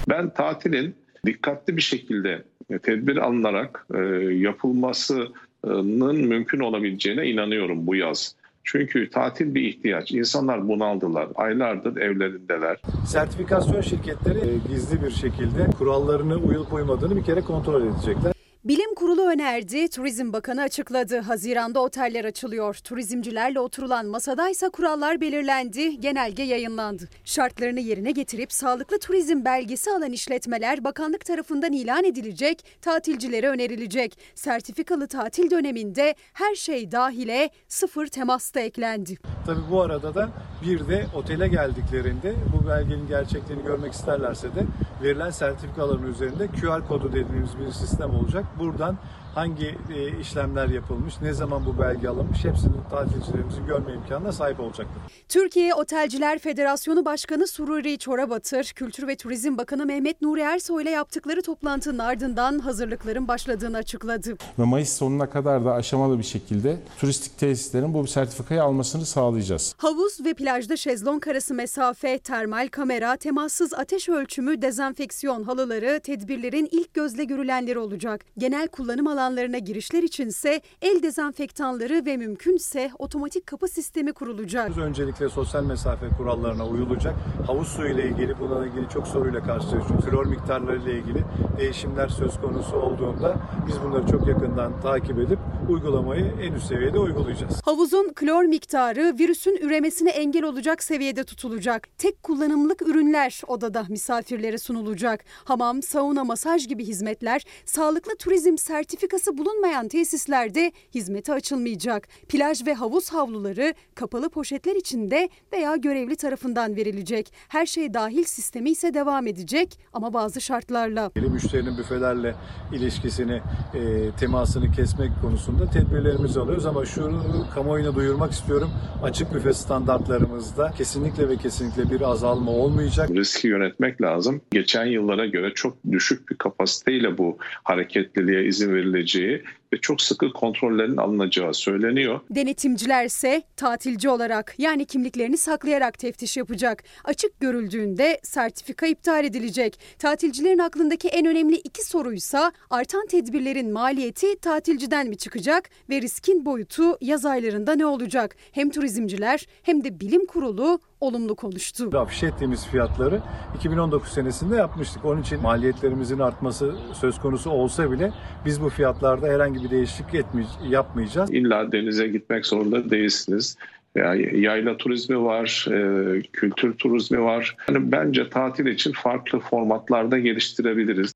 [0.08, 0.94] Ben tatilin
[1.26, 2.44] dikkatli bir şekilde
[2.78, 3.98] tedbir alınarak e,
[4.34, 8.36] yapılmasının mümkün olabileceğine inanıyorum bu yaz.
[8.72, 10.12] Çünkü tatil bir ihtiyaç.
[10.12, 11.28] İnsanlar bunaldılar.
[11.34, 12.80] Aylardır evlerindeler.
[13.06, 18.32] Sertifikasyon şirketleri e, gizli bir şekilde kurallarını uyulup uymadığını bir kere kontrol edecekler.
[18.64, 21.20] Bilim Kurulu önerdi, Turizm Bakanı açıkladı.
[21.20, 22.74] Haziranda oteller açılıyor.
[22.74, 27.08] Turizmcilerle oturulan masadaysa kurallar belirlendi, genelge yayınlandı.
[27.24, 34.18] Şartlarını yerine getirip sağlıklı turizm belgesi alan işletmeler bakanlık tarafından ilan edilecek, tatilcilere önerilecek.
[34.34, 39.18] Sertifikalı tatil döneminde her şey dahile sıfır temas da eklendi.
[39.46, 40.28] Tabii bu arada da
[40.66, 44.64] bir de otele geldiklerinde bu belgenin gerçekliğini görmek isterlerse de
[45.02, 48.44] verilen sertifikaların üzerinde QR kodu dediğimiz bir sistem olacak.
[48.54, 48.98] Buradan
[49.34, 55.02] hangi e, işlemler yapılmış, ne zaman bu belge alınmış hepsini tatilcilerimizin görme imkanına sahip olacaktır.
[55.28, 61.42] Türkiye Otelciler Federasyonu Başkanı Sururi Çorabatır, Kültür ve Turizm Bakanı Mehmet Nuri Ersoy ile yaptıkları
[61.42, 64.36] toplantının ardından hazırlıkların başladığını açıkladı.
[64.58, 69.74] Ve Mayıs sonuna kadar da aşamalı bir şekilde turistik tesislerin bu sertifikayı almasını sağlayacağız.
[69.78, 76.94] Havuz ve plajda şezlong arası mesafe, termal kamera, temassız ateş ölçümü, dezenfeksiyon halıları tedbirlerin ilk
[76.94, 78.24] gözle görülenleri olacak.
[78.38, 84.78] Genel kullanım alanlarına girişler içinse el dezenfektanları ve mümkünse otomatik kapı sistemi kurulacak.
[84.78, 87.14] Öncelikle sosyal mesafe kurallarına uyulacak.
[87.46, 90.04] Havuz suyu ile ilgili bununla ilgili çok soruyla karşılaşıyoruz.
[90.04, 91.24] Klor miktarları ile ilgili
[91.58, 93.36] değişimler söz konusu olduğunda
[93.68, 97.60] biz bunları çok yakından takip edip uygulamayı en üst seviyede uygulayacağız.
[97.64, 101.88] Havuzun klor miktarı virüsün üremesine engel olacak seviyede tutulacak.
[101.98, 105.24] Tek kullanımlık ürünler odada misafirlere sunulacak.
[105.44, 112.08] Hamam, sauna, masaj gibi hizmetler sağlıklı turizm sertifikası bulunmayan tesislerde hizmete açılmayacak.
[112.28, 117.32] Plaj ve havuz havluları kapalı poşetler içinde veya görevli tarafından verilecek.
[117.48, 121.10] Her şey dahil sistemi ise devam edecek ama bazı şartlarla.
[121.16, 122.34] Müşterinin büfelerle
[122.72, 123.40] ilişkisini,
[123.74, 128.70] e, temasını kesmek konusunda tedbirlerimizi alıyoruz ama şunu kamuoyuna duyurmak istiyorum.
[129.02, 133.10] Açık büfe standartlarımızda kesinlikle ve kesinlikle bir azalma olmayacak.
[133.10, 134.40] Riski yönetmek lazım.
[134.50, 140.96] Geçen yıllara göre çok düşük bir kapasiteyle bu hareketliliğe izin legit ve çok sıkı kontrollerin
[140.96, 142.20] alınacağı söyleniyor.
[142.30, 146.84] Denetimciler ise tatilci olarak yani kimliklerini saklayarak teftiş yapacak.
[147.04, 149.80] Açık görüldüğünde sertifika iptal edilecek.
[149.98, 156.96] Tatilcilerin aklındaki en önemli iki soruysa artan tedbirlerin maliyeti tatilciden mi çıkacak ve riskin boyutu
[157.00, 158.36] yaz aylarında ne olacak?
[158.52, 161.90] Hem turizmciler hem de bilim kurulu olumlu konuştu.
[161.98, 163.22] Afişe ettiğimiz fiyatları
[163.56, 165.04] 2019 senesinde yapmıştık.
[165.04, 168.12] Onun için maliyetlerimizin artması söz konusu olsa bile
[168.44, 171.30] biz bu fiyatlarda herhangi bir değişiklik etmey- yapmayacağız.
[171.34, 173.56] İlla denize gitmek zorunda değilsiniz.
[173.94, 177.56] Yani yayla turizmi var, e, kültür turizmi var.
[177.68, 181.12] Yani bence tatil için farklı formatlarda geliştirebiliriz.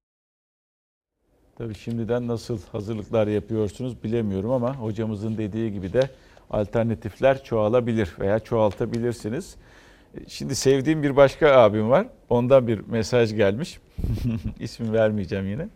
[1.58, 6.10] Tabii şimdiden nasıl hazırlıklar yapıyorsunuz bilemiyorum ama hocamızın dediği gibi de
[6.50, 9.56] alternatifler çoğalabilir veya çoğaltabilirsiniz.
[10.28, 12.06] Şimdi sevdiğim bir başka abim var.
[12.28, 13.78] Ondan bir mesaj gelmiş.
[14.60, 15.68] İsmi vermeyeceğim yine.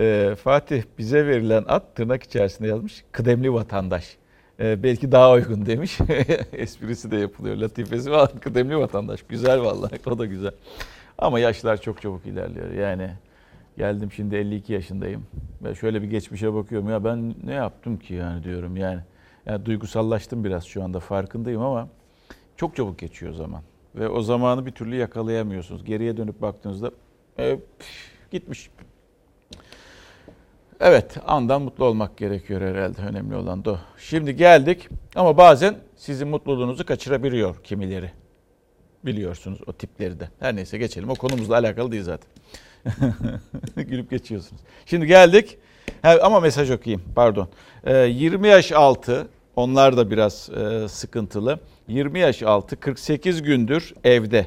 [0.00, 3.04] Ee, Fatih bize verilen ad tırnak içerisinde yazmış.
[3.12, 4.16] Kıdemli vatandaş.
[4.60, 5.98] Ee, belki daha uygun demiş.
[6.52, 7.56] Esprisi de yapılıyor.
[7.56, 8.30] Latifesi var.
[8.40, 9.22] Kıdemli vatandaş.
[9.22, 10.00] Güzel vallahi.
[10.06, 10.52] O da güzel.
[11.18, 12.70] Ama yaşlar çok çabuk ilerliyor.
[12.70, 13.10] Yani
[13.76, 15.26] geldim şimdi 52 yaşındayım.
[15.64, 16.88] Ve şöyle bir geçmişe bakıyorum.
[16.88, 19.00] Ya ben ne yaptım ki yani diyorum yani.
[19.46, 21.88] Yani duygusallaştım biraz şu anda farkındayım ama
[22.56, 23.62] çok çabuk geçiyor zaman.
[23.94, 25.84] Ve o zamanı bir türlü yakalayamıyorsunuz.
[25.84, 26.90] Geriye dönüp baktığınızda
[27.38, 27.58] e,
[28.30, 28.70] gitmiş.
[30.80, 33.02] Evet, andan mutlu olmak gerekiyor herhalde.
[33.02, 33.78] Önemli olan da o.
[33.98, 38.10] Şimdi geldik ama bazen sizin mutluluğunuzu kaçırabiliyor kimileri.
[39.04, 40.28] Biliyorsunuz o tipleri de.
[40.40, 41.10] Her neyse geçelim.
[41.10, 42.30] O konumuzla alakalı değil zaten.
[43.76, 44.62] Gülüp geçiyorsunuz.
[44.86, 45.58] Şimdi geldik.
[46.02, 47.48] Ha, ama mesaj okuyayım pardon.
[47.84, 51.60] Ee, 20 yaş altı onlar da biraz e, sıkıntılı.
[51.88, 54.46] 20 yaş altı 48 gündür evde.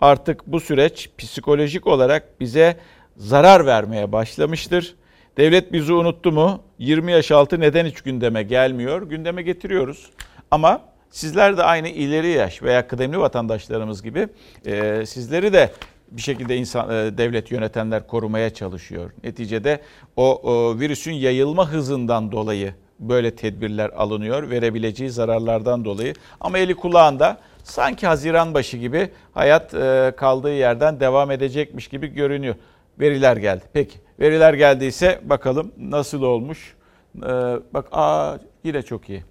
[0.00, 2.76] Artık bu süreç psikolojik olarak bize
[3.16, 4.94] zarar vermeye başlamıştır.
[5.38, 6.60] Devlet bizi unuttu mu?
[6.78, 9.02] 20 yaş altı neden hiç gündeme gelmiyor?
[9.02, 10.10] Gündeme getiriyoruz.
[10.50, 14.28] Ama sizler de aynı ileri yaş veya kıdemli vatandaşlarımız gibi
[14.66, 15.72] e, sizleri de
[16.10, 19.10] bir şekilde insan e, devlet yönetenler korumaya çalışıyor.
[19.24, 19.80] Neticede
[20.16, 26.14] o, o virüsün yayılma hızından dolayı böyle tedbirler alınıyor verebileceği zararlardan dolayı.
[26.40, 32.54] Ama eli kulağında sanki Haziran başı gibi hayat e, kaldığı yerden devam edecekmiş gibi görünüyor.
[33.00, 33.64] Veriler geldi.
[33.72, 36.76] Peki veriler geldiyse bakalım nasıl olmuş.
[37.16, 37.28] E,
[37.74, 39.24] bak aa yine çok iyi.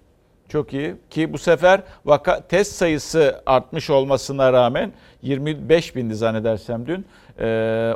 [0.48, 7.06] Çok iyi ki bu sefer vaka test sayısı artmış olmasına rağmen 25 bindi zannedersem dün.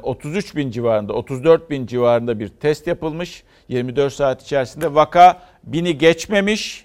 [0.02, 3.44] 33 bin civarında 34 bin civarında bir test yapılmış.
[3.68, 6.84] 24 saat içerisinde vaka bini geçmemiş.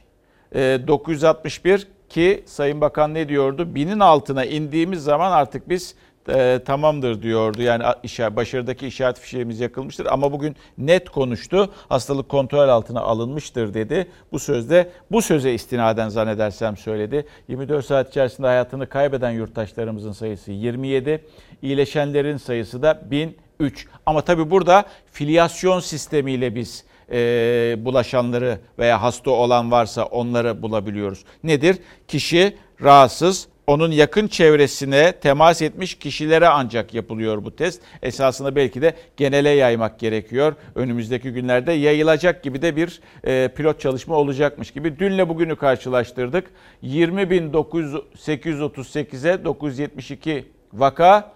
[0.54, 3.76] 961 ki Sayın Bakan ne diyordu?
[3.76, 5.96] Binin altına indiğimiz zaman artık biz
[6.30, 7.62] e, tamamdır diyordu.
[7.62, 11.74] Yani işaret, başarıdaki işaret fişeğimiz yakılmıştır ama bugün net konuştu.
[11.90, 14.08] Hastalık kontrol altına alınmıştır dedi.
[14.32, 17.26] Bu sözde bu söze istinaden zannedersem söyledi.
[17.48, 21.26] 24 saat içerisinde hayatını kaybeden yurttaşlarımızın sayısı 27.
[21.62, 23.88] İyileşenlerin sayısı da 1003.
[24.06, 31.24] Ama tabii burada filyasyon sistemiyle biz e, bulaşanları veya hasta olan varsa onları bulabiliyoruz.
[31.44, 31.78] Nedir?
[32.08, 37.82] Kişi rahatsız, onun yakın çevresine temas etmiş kişilere ancak yapılıyor bu test.
[38.02, 40.56] Esasında belki de genele yaymak gerekiyor.
[40.76, 45.00] Önümüzdeki günlerde yayılacak gibi de bir e, pilot çalışma olacakmış gibi.
[45.00, 46.48] Dünle bugünü karşılaştırdık.
[46.84, 51.32] 20.838'e 972 vaka.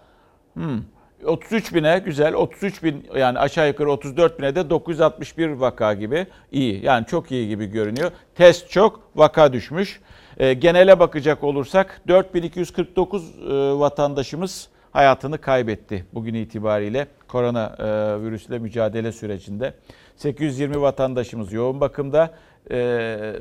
[0.53, 0.81] Hmm.
[1.25, 6.85] 33 bine güzel 33 bin yani aşağı yukarı 34 bine de 961 vaka gibi iyi
[6.85, 8.11] yani çok iyi gibi görünüyor.
[8.35, 9.99] Test çok vaka düşmüş.
[10.37, 17.85] E, genele bakacak olursak 4249 e, vatandaşımız hayatını kaybetti bugün itibariyle korona e,
[18.23, 19.73] virüsle mücadele sürecinde.
[20.15, 22.31] 820 vatandaşımız yoğun bakımda
[22.71, 23.33] e,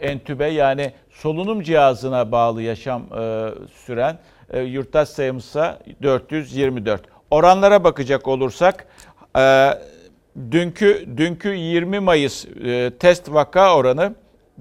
[0.00, 4.18] entübe yani solunum cihazına bağlı yaşam e, süren
[4.50, 7.02] e, yurttaş sayımızsa 424.
[7.30, 8.86] Oranlara bakacak olursak
[10.50, 12.46] dünkü dünkü 20 Mayıs
[12.98, 14.14] test vaka oranı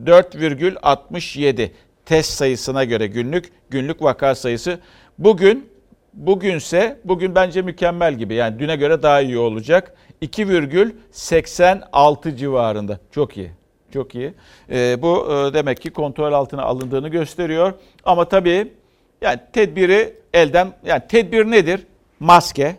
[0.04, 1.72] 4,67
[2.06, 4.80] test sayısına göre günlük günlük vaka sayısı.
[5.18, 5.70] Bugün
[6.14, 8.34] bugünse bugün bence mükemmel gibi.
[8.34, 9.96] Yani düne göre daha iyi olacak.
[10.22, 13.00] 2,86 civarında.
[13.12, 13.52] Çok iyi.
[13.94, 14.34] Çok iyi.
[14.70, 17.74] E, bu e, demek ki kontrol altına alındığını gösteriyor.
[18.04, 18.74] Ama tabii
[19.22, 21.88] yani tedbiri elden yani tedbir nedir?
[22.20, 22.76] Maske,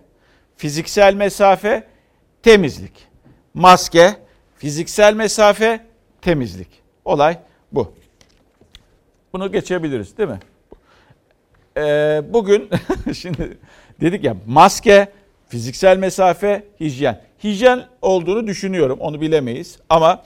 [0.57, 1.85] fiziksel mesafe,
[2.43, 3.09] temizlik.
[3.55, 4.15] Maske,
[4.57, 5.87] fiziksel mesafe,
[6.23, 6.84] temizlik.
[7.05, 7.39] Olay
[7.73, 7.93] bu.
[9.33, 10.39] Bunu geçebiliriz değil mi?
[11.77, 12.69] Ee, bugün
[13.15, 13.59] şimdi
[14.01, 15.09] dedik ya maske,
[15.49, 17.21] fiziksel mesafe, hijyen.
[17.45, 20.23] Hijyen olduğunu düşünüyorum onu bilemeyiz ama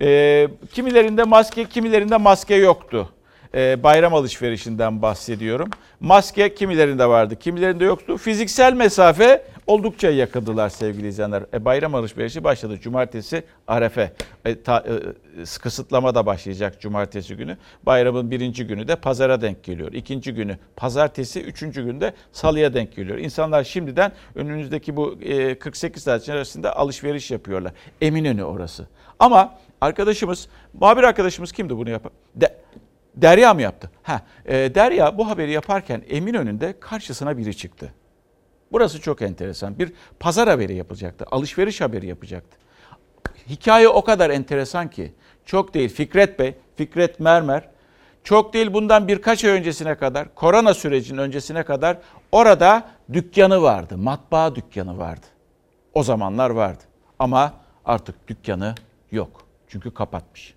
[0.00, 3.08] e, kimilerinde maske kimilerinde maske yoktu.
[3.54, 5.70] E, bayram alışverişinden bahsediyorum.
[6.00, 8.16] Maske kimilerinde vardı kimilerinde yoktu.
[8.16, 11.42] Fiziksel mesafe oldukça yakındılar sevgili izleyenler.
[11.54, 12.78] E, bayram alışverişi başladı.
[12.80, 14.12] Cumartesi Arefe.
[14.44, 17.56] E, ta, e, kısıtlama da başlayacak cumartesi günü.
[17.82, 19.92] Bayramın birinci günü de pazara denk geliyor.
[19.92, 23.18] İkinci günü pazartesi, üçüncü günde salıya denk geliyor.
[23.18, 27.72] İnsanlar şimdiden önünüzdeki bu e, 48 saat içerisinde alışveriş yapıyorlar.
[28.00, 28.86] Eminönü orası.
[29.18, 30.48] Ama arkadaşımız,
[30.80, 32.12] muhabir arkadaşımız kimdi bunu yapan?
[32.34, 32.56] De,
[33.16, 33.90] Derya mı yaptı?
[34.02, 37.92] Ha, e, Derya bu haberi yaparken Eminönü'nde karşısına biri çıktı.
[38.72, 39.78] Burası çok enteresan.
[39.78, 41.24] Bir pazar haberi yapacaktı.
[41.30, 42.58] Alışveriş haberi yapacaktı.
[43.48, 45.12] Hikaye o kadar enteresan ki.
[45.44, 47.68] Çok değil Fikret Bey, Fikret Mermer.
[48.24, 51.98] Çok değil bundan birkaç ay öncesine kadar, korona sürecinin öncesine kadar
[52.32, 53.98] orada dükkanı vardı.
[53.98, 55.26] Matbaa dükkanı vardı.
[55.94, 56.82] O zamanlar vardı.
[57.18, 57.54] Ama
[57.84, 58.74] artık dükkanı
[59.10, 59.42] yok.
[59.68, 60.54] Çünkü kapatmış.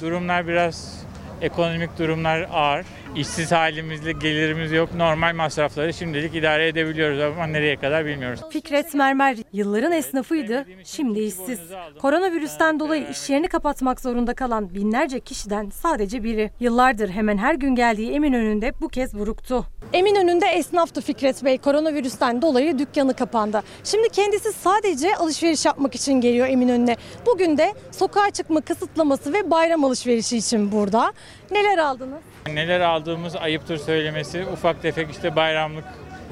[0.00, 1.04] Durumlar biraz
[1.40, 2.86] ekonomik durumlar ağır.
[3.16, 4.94] İşsiz halimizle gelirimiz yok.
[4.94, 8.40] Normal masrafları şimdilik idare edebiliyoruz ama nereye kadar bilmiyoruz.
[8.50, 11.60] Fikret Mermer yılların esnafıydı, şimdi işsiz.
[11.98, 16.50] Koronavirüsten dolayı iş yerini kapatmak zorunda kalan binlerce kişiden sadece biri.
[16.60, 19.64] Yıllardır hemen her gün geldiği Eminönü'nde bu kez buruktu.
[19.92, 21.58] Eminönü'nde esnaftı Fikret Bey.
[21.58, 23.62] Koronavirüsten dolayı dükkanı kapandı.
[23.84, 26.96] Şimdi kendisi sadece alışveriş yapmak için geliyor Eminönü'ne.
[27.26, 31.12] Bugün de sokağa çıkma kısıtlaması ve bayram alışverişi için burada.
[31.50, 32.20] Neler aldınız?
[32.54, 34.46] Neler aldığımız ayıptır söylemesi.
[34.52, 35.84] Ufak tefek işte bayramlık,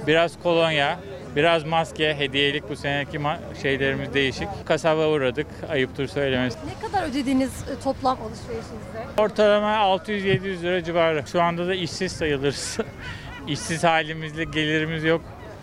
[0.06, 0.98] biraz kolonya,
[1.37, 4.48] biraz maske, hediyelik bu seneki ma- şeylerimiz değişik.
[4.66, 6.58] Kasaba uğradık, ayıptır söylemesi.
[6.58, 9.22] Ne kadar ödediğiniz e, toplam alışverişinizde?
[9.22, 11.24] Ortalama 600-700 lira civarı.
[11.26, 12.78] Şu anda da işsiz sayılırız.
[13.48, 15.20] İşsiz halimizle gelirimiz yok.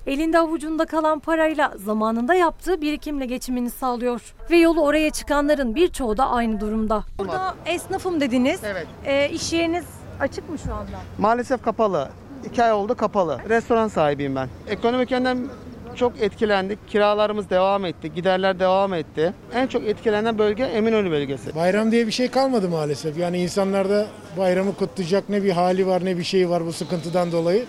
[0.07, 4.21] Elinde avucunda kalan parayla zamanında yaptığı birikimle geçimini sağlıyor.
[4.51, 7.03] Ve yolu oraya çıkanların birçoğu da aynı durumda.
[7.17, 8.61] Burada esnafım dediniz.
[8.63, 8.87] Evet.
[9.05, 9.85] E, iş yeriniz
[10.21, 10.97] açık mı şu anda?
[11.17, 12.09] Maalesef kapalı.
[12.45, 13.39] İki ay oldu kapalı.
[13.49, 14.49] Restoran sahibiyim ben.
[14.67, 15.47] Ekonomik yönden
[15.95, 16.87] çok etkilendik.
[16.87, 18.13] Kiralarımız devam etti.
[18.13, 19.33] Giderler devam etti.
[19.53, 21.55] En çok etkilenen bölge Eminönü bölgesi.
[21.55, 23.17] Bayram diye bir şey kalmadı maalesef.
[23.17, 24.05] Yani insanlarda
[24.37, 27.65] bayramı kutlayacak ne bir hali var ne bir şey var bu sıkıntıdan dolayı.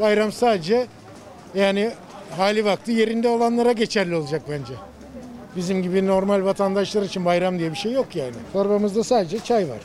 [0.00, 0.86] Bayram sadece
[1.54, 1.90] yani
[2.36, 4.74] hali vakti yerinde olanlara geçerli olacak bence.
[5.56, 8.32] Bizim gibi normal vatandaşlar için bayram diye bir şey yok yani.
[8.52, 9.78] Torbamızda sadece çay var.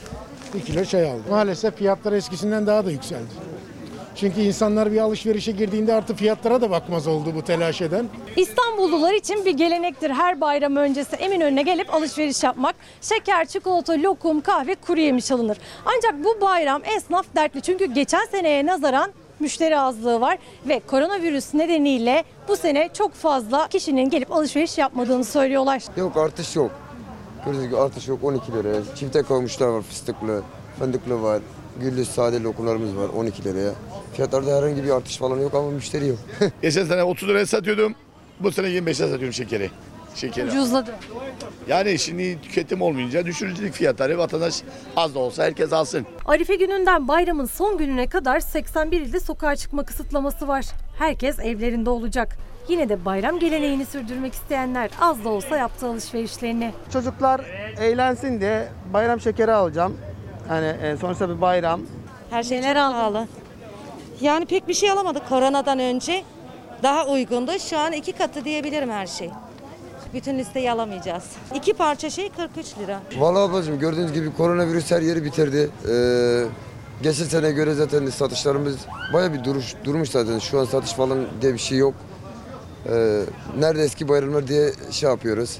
[0.54, 1.24] Bir kilo çay aldım.
[1.30, 3.48] Maalesef fiyatlar eskisinden daha da yükseldi.
[4.16, 8.06] Çünkü insanlar bir alışverişe girdiğinde artık fiyatlara da bakmaz oldu bu telaş eden.
[8.36, 12.76] İstanbullular için bir gelenektir her bayram öncesi Eminönü'ne gelip alışveriş yapmak.
[13.02, 15.58] Şeker, çikolata, lokum, kahve, kuru yemiş alınır.
[15.86, 22.24] Ancak bu bayram esnaf dertli çünkü geçen seneye nazaran müşteri azlığı var ve koronavirüs nedeniyle
[22.48, 25.82] bu sene çok fazla kişinin gelip alışveriş yapmadığını söylüyorlar.
[25.98, 26.72] Yok artış yok.
[27.48, 28.82] Gördüğünüz gibi artış yok 12 liraya.
[28.96, 30.42] Çifte kavmuşlar var fıstıklı,
[30.80, 31.42] fındıklı var.
[31.82, 33.72] Güllü sade lokumlarımız var 12 liraya.
[34.14, 36.18] Fiyatlarda herhangi bir artış falan yok ama müşteri yok.
[36.62, 37.96] Geçen sene 30 liraya satıyordum.
[38.40, 39.70] Bu sene 25 liraya satıyorum şekeri.
[40.16, 40.48] şekeri.
[40.48, 40.96] Ucuzladı.
[41.68, 44.62] Yani şimdi tüketim olmayınca düşürücülük fiyatları vatandaş
[44.96, 46.06] az da olsa herkes alsın.
[46.26, 50.66] Arife gününden bayramın son gününe kadar 81 ilde sokağa çıkma kısıtlaması var.
[51.00, 52.38] Herkes evlerinde olacak.
[52.70, 56.74] Yine de bayram geleneğini sürdürmek isteyenler az da olsa yaptı alışverişlerini.
[56.94, 57.42] Çocuklar
[57.80, 59.98] eğlensin diye bayram şekeri alacağım.
[60.48, 61.82] Hani e, sonuçta bir bayram.
[62.30, 63.28] Her şeyler pahalı.
[64.22, 66.24] Yani pek bir şey alamadık koronadan önce.
[66.84, 67.52] Daha uygundu.
[67.60, 69.30] Şu an iki katı diyebilirim her şey.
[70.14, 71.24] Bütün listeyi alamayacağız.
[71.56, 73.00] İki parça şey 43 lira.
[73.18, 75.70] Vallahi ablacığım gördüğünüz gibi koronavirüs her yeri bitirdi.
[75.90, 76.44] Ee,
[77.04, 78.76] geçen sene göre zaten satışlarımız
[79.14, 80.40] baya bir duruş, durmuş zaten.
[80.40, 81.94] Şu an satış falan diye bir şey yok.
[82.90, 83.24] Ee,
[83.58, 85.60] nerede eski bayramlar diye şey yapıyoruz.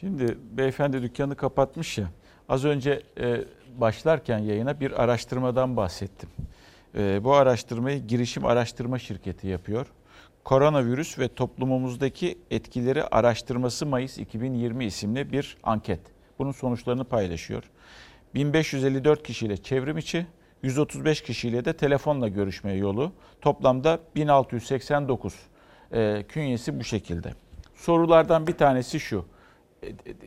[0.00, 2.06] Şimdi beyefendi dükkanı kapatmış ya.
[2.48, 3.44] Az önce e,
[3.76, 6.28] başlarken yayına bir araştırmadan bahsettim.
[6.94, 9.86] E, bu araştırmayı Girişim Araştırma Şirketi yapıyor.
[10.44, 16.00] Koronavirüs ve toplumumuzdaki etkileri araştırması Mayıs 2020 isimli bir anket.
[16.38, 17.62] Bunun sonuçlarını paylaşıyor.
[18.34, 20.26] 1554 kişiyle çevrim içi,
[20.62, 23.12] 135 kişiyle de telefonla görüşme yolu.
[23.40, 25.34] Toplamda 1689
[25.92, 27.32] e, künyesi bu şekilde.
[27.74, 29.24] Sorulardan bir tanesi şu.
[29.82, 29.86] E,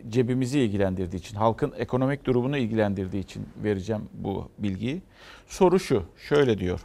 [0.09, 5.01] cebimizi ilgilendirdiği için, halkın ekonomik durumunu ilgilendirdiği için vereceğim bu bilgiyi.
[5.47, 6.81] Soru şu, şöyle diyor.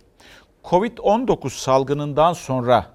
[0.64, 2.86] Covid-19 salgınından sonra,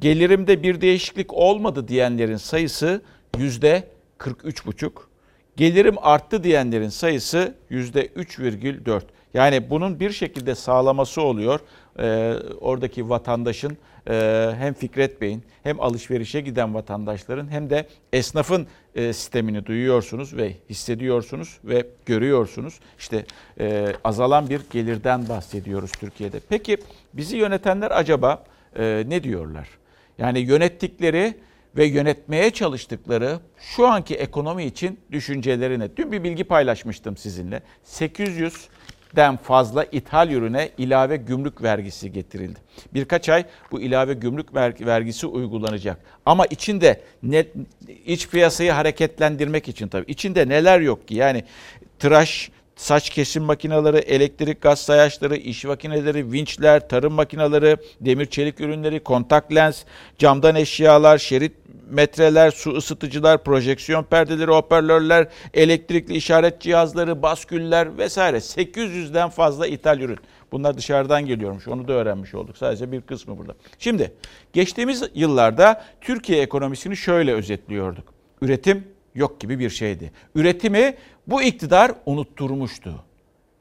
[0.00, 3.02] Gelirimde bir değişiklik olmadı diyenlerin sayısı
[3.38, 5.15] yüzde 43,5.
[5.56, 9.02] Gelirim arttı diyenlerin sayısı yüzde 3,4.
[9.34, 11.60] Yani bunun bir şekilde sağlaması oluyor.
[11.98, 13.76] Ee, oradaki vatandaşın
[14.10, 20.52] e, hem Fikret Bey'in hem alışverişe giden vatandaşların hem de esnafın e, sistemini duyuyorsunuz ve
[20.70, 22.80] hissediyorsunuz ve görüyorsunuz.
[22.98, 23.24] İşte
[23.60, 26.40] e, azalan bir gelirden bahsediyoruz Türkiye'de.
[26.48, 26.76] Peki
[27.12, 28.44] bizi yönetenler acaba
[28.78, 29.68] e, ne diyorlar?
[30.18, 31.34] Yani yönettikleri
[31.76, 35.96] ve yönetmeye çalıştıkları şu anki ekonomi için düşünceleri ne?
[35.96, 37.62] Dün bir bilgi paylaşmıştım sizinle.
[37.84, 38.68] 800
[39.16, 42.58] den fazla ithal ürüne ilave gümrük vergisi getirildi.
[42.94, 45.98] Birkaç ay bu ilave gümrük vergisi uygulanacak.
[46.26, 47.46] Ama içinde ne,
[48.06, 51.14] iç piyasayı hareketlendirmek için tabii içinde neler yok ki?
[51.14, 51.44] Yani
[51.98, 59.00] tıraş saç kesim makineleri, elektrik gaz sayaçları, iş makineleri, vinçler, tarım makineleri, demir çelik ürünleri,
[59.00, 59.84] kontak lens,
[60.18, 61.52] camdan eşyalar, şerit
[61.86, 70.18] metreler, su ısıtıcılar, projeksiyon perdeleri, hoparlörler, elektrikli işaret cihazları, basküller vesaire 800'den fazla ithal ürün.
[70.52, 71.68] Bunlar dışarıdan geliyormuş.
[71.68, 72.56] Onu da öğrenmiş olduk.
[72.56, 73.54] Sadece bir kısmı burada.
[73.78, 74.12] Şimdi
[74.52, 78.14] geçtiğimiz yıllarda Türkiye ekonomisini şöyle özetliyorduk.
[78.42, 80.12] Üretim yok gibi bir şeydi.
[80.34, 80.94] Üretimi
[81.26, 83.05] bu iktidar unutturmuştu.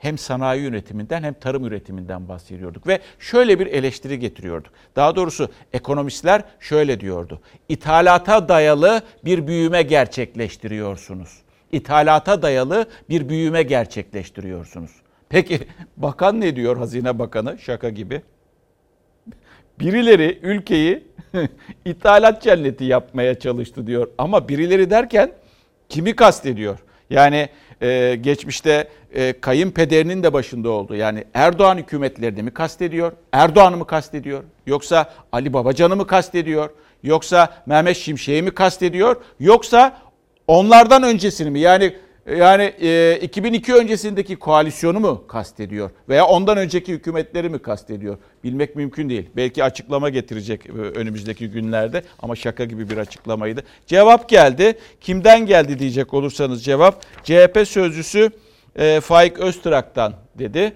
[0.05, 4.73] Hem sanayi üretiminden hem tarım üretiminden bahsediyorduk ve şöyle bir eleştiri getiriyorduk.
[4.95, 7.41] Daha doğrusu ekonomistler şöyle diyordu.
[7.69, 11.41] İthalata dayalı bir büyüme gerçekleştiriyorsunuz.
[11.71, 14.91] İthalata dayalı bir büyüme gerçekleştiriyorsunuz.
[15.29, 15.59] Peki
[15.97, 18.21] bakan ne diyor Hazine Bakanı şaka gibi?
[19.79, 21.03] Birileri ülkeyi
[21.85, 24.07] ithalat cenneti yapmaya çalıştı diyor.
[24.17, 25.31] Ama birileri derken
[25.89, 26.79] kimi kastediyor?
[27.09, 27.49] Yani
[27.81, 30.95] e, geçmişte e, kayınpederinin de başında oldu.
[30.95, 33.11] Yani Erdoğan hükümetlerini mi kastediyor?
[33.31, 34.43] Erdoğan'ı mı kastediyor?
[34.67, 36.69] Yoksa Ali Babacan'ı mı kastediyor?
[37.03, 39.15] Yoksa Mehmet Şimşek'i mi kastediyor?
[39.39, 39.97] Yoksa
[40.47, 41.59] onlardan öncesini mi?
[41.59, 48.17] Yani yani e, 2002 öncesindeki koalisyonu mu kastediyor veya ondan önceki hükümetleri mi kastediyor?
[48.43, 49.29] Bilmek mümkün değil.
[49.35, 53.63] Belki açıklama getirecek e, önümüzdeki günlerde ama şaka gibi bir açıklamaydı.
[53.87, 54.77] Cevap geldi.
[55.01, 58.31] Kimden geldi diyecek olursanız cevap CHP sözcüsü
[58.75, 60.73] e, Faik Öztrak'tan dedi.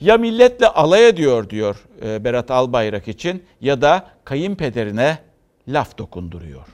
[0.00, 5.18] Ya milletle alay ediyor diyor e, Berat Albayrak için ya da kayınpederine
[5.68, 6.66] laf dokunduruyor.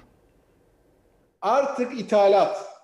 [1.42, 2.77] Artık ithalat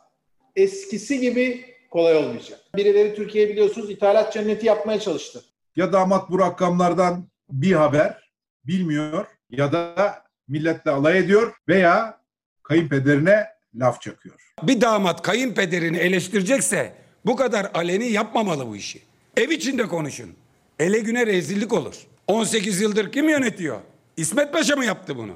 [0.57, 2.61] eskisi gibi kolay olmayacak.
[2.77, 5.45] Birileri Türkiye biliyorsunuz ithalat cenneti yapmaya çalıştı.
[5.77, 8.31] Ya damat bu rakamlardan bir haber
[8.65, 12.21] bilmiyor ya da milletle alay ediyor veya
[12.63, 14.53] kayınpederine laf çakıyor.
[14.63, 16.93] Bir damat kayınpederini eleştirecekse
[17.27, 19.03] bu kadar aleni yapmamalı bu işi.
[19.37, 20.35] Ev içinde konuşun.
[20.79, 21.95] Ele güne rezillik olur.
[22.27, 23.81] 18 yıldır kim yönetiyor?
[24.17, 25.33] İsmet Paşa mı yaptı bunu?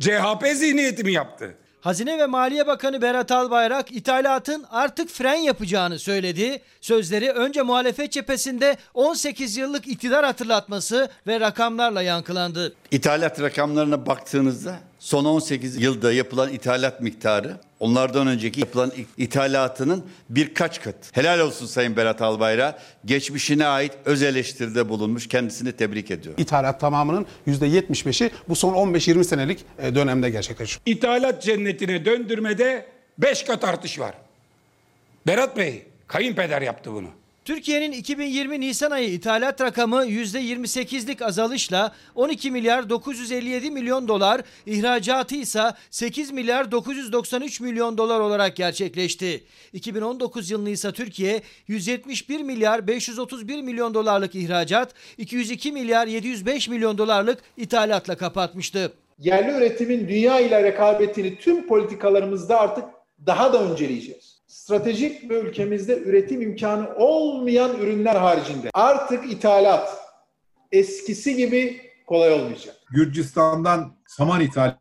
[0.00, 1.54] CHP zihniyeti mi yaptı?
[1.86, 6.62] Hazine ve Maliye Bakanı Berat Albayrak ithalatın artık fren yapacağını söyledi.
[6.80, 12.74] Sözleri önce muhalefet cephesinde 18 yıllık iktidar hatırlatması ve rakamlarla yankılandı.
[12.90, 14.76] İthalat rakamlarına baktığınızda
[15.06, 20.94] son 18 yılda yapılan ithalat miktarı onlardan önceki yapılan ithalatının birkaç kat.
[21.12, 22.82] Helal olsun Sayın Berat Albayrak.
[23.04, 25.28] Geçmişine ait öz eleştiride bulunmuş.
[25.28, 26.42] Kendisini tebrik ediyorum.
[26.42, 30.80] İthalat tamamının %75'i bu son 15-20 senelik e, dönemde gerçekleşiyor.
[30.86, 32.86] İthalat cennetine döndürmede
[33.18, 34.14] 5 kat artış var.
[35.26, 37.08] Berat Bey, kayınpeder yaptı bunu.
[37.46, 45.62] Türkiye'nin 2020 Nisan ayı ithalat rakamı %28'lik azalışla 12 milyar 957 milyon dolar, ihracatı ise
[45.90, 49.44] 8 milyar 993 milyon dolar olarak gerçekleşti.
[49.72, 57.38] 2019 yılını ise Türkiye 171 milyar 531 milyon dolarlık ihracat, 202 milyar 705 milyon dolarlık
[57.56, 58.92] ithalatla kapatmıştı.
[59.18, 62.84] Yerli üretimin dünya ile rekabetini tüm politikalarımızda artık
[63.26, 64.35] daha da önceleyeceğiz
[64.66, 69.98] stratejik ve ülkemizde üretim imkanı olmayan ürünler haricinde artık ithalat
[70.72, 72.76] eskisi gibi kolay olmayacak.
[72.90, 74.74] Gürcistan'dan saman ithal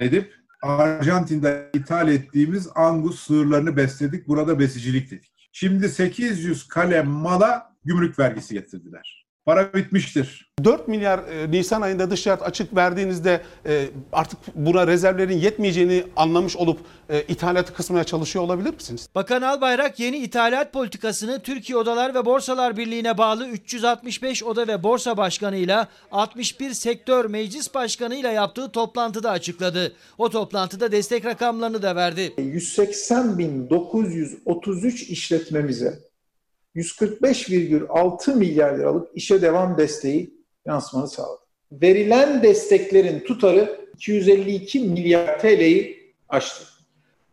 [0.00, 4.28] edip Arjantin'de ithal ettiğimiz Angus sığırlarını besledik.
[4.28, 5.32] Burada besicilik dedik.
[5.52, 9.21] Şimdi 800 kalem mala gümrük vergisi getirdiler.
[9.46, 10.52] Para bitmiştir.
[10.64, 16.56] 4 milyar e, Nisan ayında dış ticaret açık verdiğinizde e, artık buna rezervlerin yetmeyeceğini anlamış
[16.56, 16.78] olup
[17.08, 19.08] e, ithalatı kısmaya çalışıyor olabilir misiniz?
[19.14, 25.16] Bakan Albayrak yeni ithalat politikasını Türkiye Odalar ve Borsalar Birliği'ne bağlı 365 oda ve borsa
[25.16, 29.92] başkanıyla 61 sektör meclis başkanıyla yaptığı toplantıda açıkladı.
[30.18, 32.32] O toplantıda destek rakamlarını da verdi.
[32.38, 36.11] 180.933 işletmemize
[36.76, 40.34] 145,6 milyar liralık işe devam desteği
[40.66, 41.40] yansımanı sağladı.
[41.72, 46.64] Verilen desteklerin tutarı 252 milyar TL'yi aştı.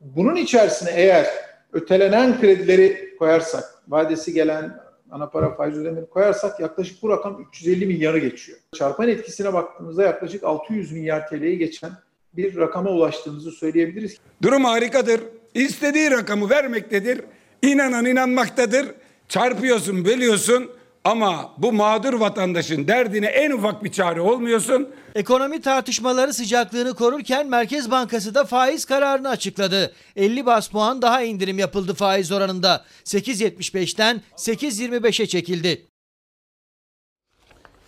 [0.02, 1.28] Bunun içerisine eğer
[1.74, 4.80] ötelenen kredileri koyarsak, vadesi gelen
[5.12, 8.58] ana para faiz ödemeleri koyarsak yaklaşık bu rakam 350 milyarı geçiyor.
[8.76, 11.92] Çarpan etkisine baktığımızda yaklaşık 600 milyar TL'yi geçen
[12.34, 14.18] bir rakama ulaştığımızı söyleyebiliriz.
[14.42, 15.22] Durum harikadır.
[15.54, 17.22] İstediği rakamı vermektedir.
[17.62, 18.86] İnanan inanmaktadır.
[19.30, 20.72] Çarpıyorsun, bölüyorsun
[21.04, 24.90] ama bu mağdur vatandaşın derdine en ufak bir çare olmuyorsun.
[25.16, 29.94] Ekonomi tartışmaları sıcaklığını korurken Merkez Bankası da faiz kararını açıkladı.
[30.16, 32.86] 50 bas puan daha indirim yapıldı faiz oranında.
[33.06, 35.86] 8.75'ten 8.25'e çekildi.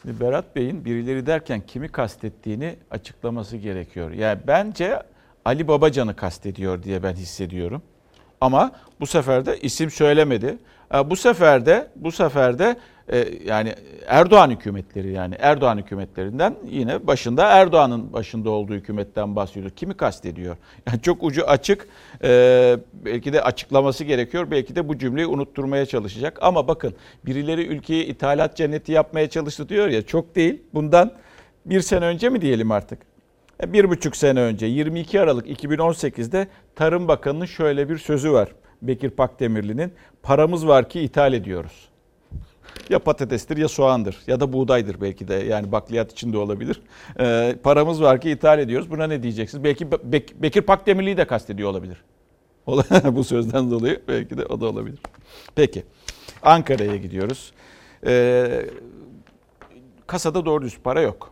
[0.06, 4.12] Berat Bey'in birileri derken kimi kastettiğini açıklaması gerekiyor.
[4.12, 5.00] Yani bence
[5.46, 7.82] Ali Babacan'ı kastediyor diye ben hissediyorum.
[8.42, 10.58] Ama bu sefer de isim söylemedi.
[10.94, 12.76] E, bu sefer de bu sefer de
[13.12, 13.76] e, yani
[14.08, 19.70] Erdoğan hükümetleri yani Erdoğan hükümetlerinden yine başında Erdoğan'ın başında olduğu hükümetten bahsediyor.
[19.70, 20.58] Kimi kastediyor?
[20.88, 21.88] Yani çok ucu açık.
[22.24, 24.52] E, belki de açıklaması gerekiyor.
[24.52, 26.38] Belki de bu cümleyi unutturmaya çalışacak.
[26.42, 26.94] Ama bakın
[27.26, 30.62] birileri ülkeyi ithalat cenneti yapmaya çalıştı diyor ya çok değil.
[30.74, 31.12] Bundan
[31.66, 33.00] bir sene önce mi diyelim artık?
[33.66, 38.50] Bir buçuk sene önce 22 Aralık 2018'de Tarım Bakanı'nın şöyle bir sözü var.
[38.82, 41.90] Bekir Pakdemirli'nin paramız var ki ithal ediyoruz.
[42.90, 46.82] Ya patatestir ya soğandır ya da buğdaydır belki de yani bakliyat içinde olabilir.
[47.20, 48.92] Ee, paramız var ki ithal ediyoruz.
[48.92, 49.64] Buna ne diyeceksiniz?
[49.64, 51.98] Belki Bek- Bekir Pakdemirli'yi de kastediyor olabilir.
[53.12, 55.00] Bu sözden dolayı belki de o da olabilir.
[55.56, 55.84] Peki
[56.44, 57.52] Ankara'ya gidiyoruz.
[58.06, 58.66] Ee,
[60.08, 61.31] kasada doğru düz para yok.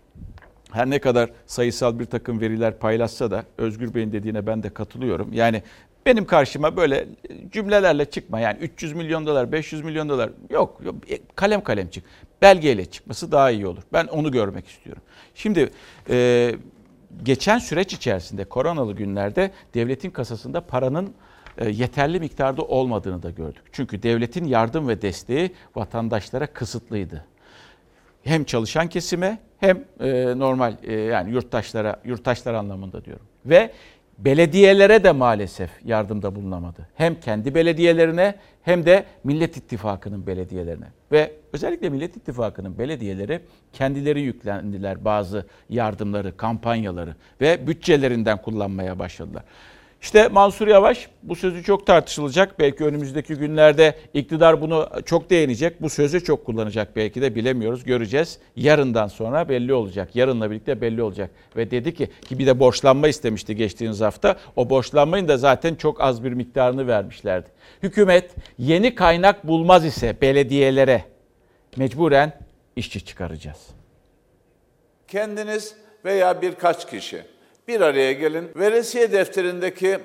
[0.72, 5.34] Her ne kadar sayısal bir takım veriler paylaşsa da Özgür Bey'in dediğine ben de katılıyorum.
[5.34, 5.64] Yani
[6.06, 7.08] benim karşıma böyle
[7.52, 8.40] cümlelerle çıkma.
[8.40, 10.82] Yani 300 milyon dolar, 500 milyon dolar yok.
[10.86, 10.96] yok.
[11.12, 12.04] E, kalem kalem çık.
[12.42, 13.84] Belgeyle çıkması daha iyi olur.
[13.94, 15.02] Ben onu görmek istiyorum.
[15.36, 15.70] Şimdi
[16.10, 16.52] e,
[17.24, 21.14] geçen süreç içerisinde koronalı günlerde devletin kasasında paranın
[21.58, 23.64] e, yeterli miktarda olmadığını da gördük.
[23.72, 27.26] Çünkü devletin yardım ve desteği vatandaşlara kısıtlıydı.
[28.24, 33.26] Hem çalışan kesime hem e, normal e, yani yurttaşlara yurttaşlar anlamında diyorum.
[33.46, 33.72] Ve
[34.18, 36.88] belediyelere de maalesef yardımda bulunamadı.
[36.96, 40.86] Hem kendi belediyelerine hem de Millet İttifakı'nın belediyelerine.
[41.12, 43.42] Ve özellikle Millet İttifakı'nın belediyeleri
[43.74, 49.44] kendileri yüklendiler bazı yardımları, kampanyaları ve bütçelerinden kullanmaya başladılar.
[50.02, 52.60] İşte Mansur Yavaş bu sözü çok tartışılacak.
[52.60, 55.82] Belki önümüzdeki günlerde iktidar bunu çok değinecek.
[55.82, 57.84] Bu sözü çok kullanacak belki de bilemiyoruz.
[57.84, 58.40] Göreceğiz.
[58.56, 60.16] Yarından sonra belli olacak.
[60.16, 61.32] Yarınla birlikte belli olacak.
[61.56, 64.36] Ve dedi ki ki bir de borçlanma istemişti geçtiğimiz hafta.
[64.56, 67.50] O borçlanmayın da zaten çok az bir miktarını vermişlerdi.
[67.84, 71.04] Hükümet yeni kaynak bulmaz ise belediyelere
[71.78, 72.34] mecburen
[72.76, 73.68] işçi çıkaracağız.
[75.08, 75.76] Kendiniz
[76.06, 77.24] veya birkaç kişi
[77.70, 78.50] bir araya gelin.
[78.56, 80.00] Veresiye defterindeki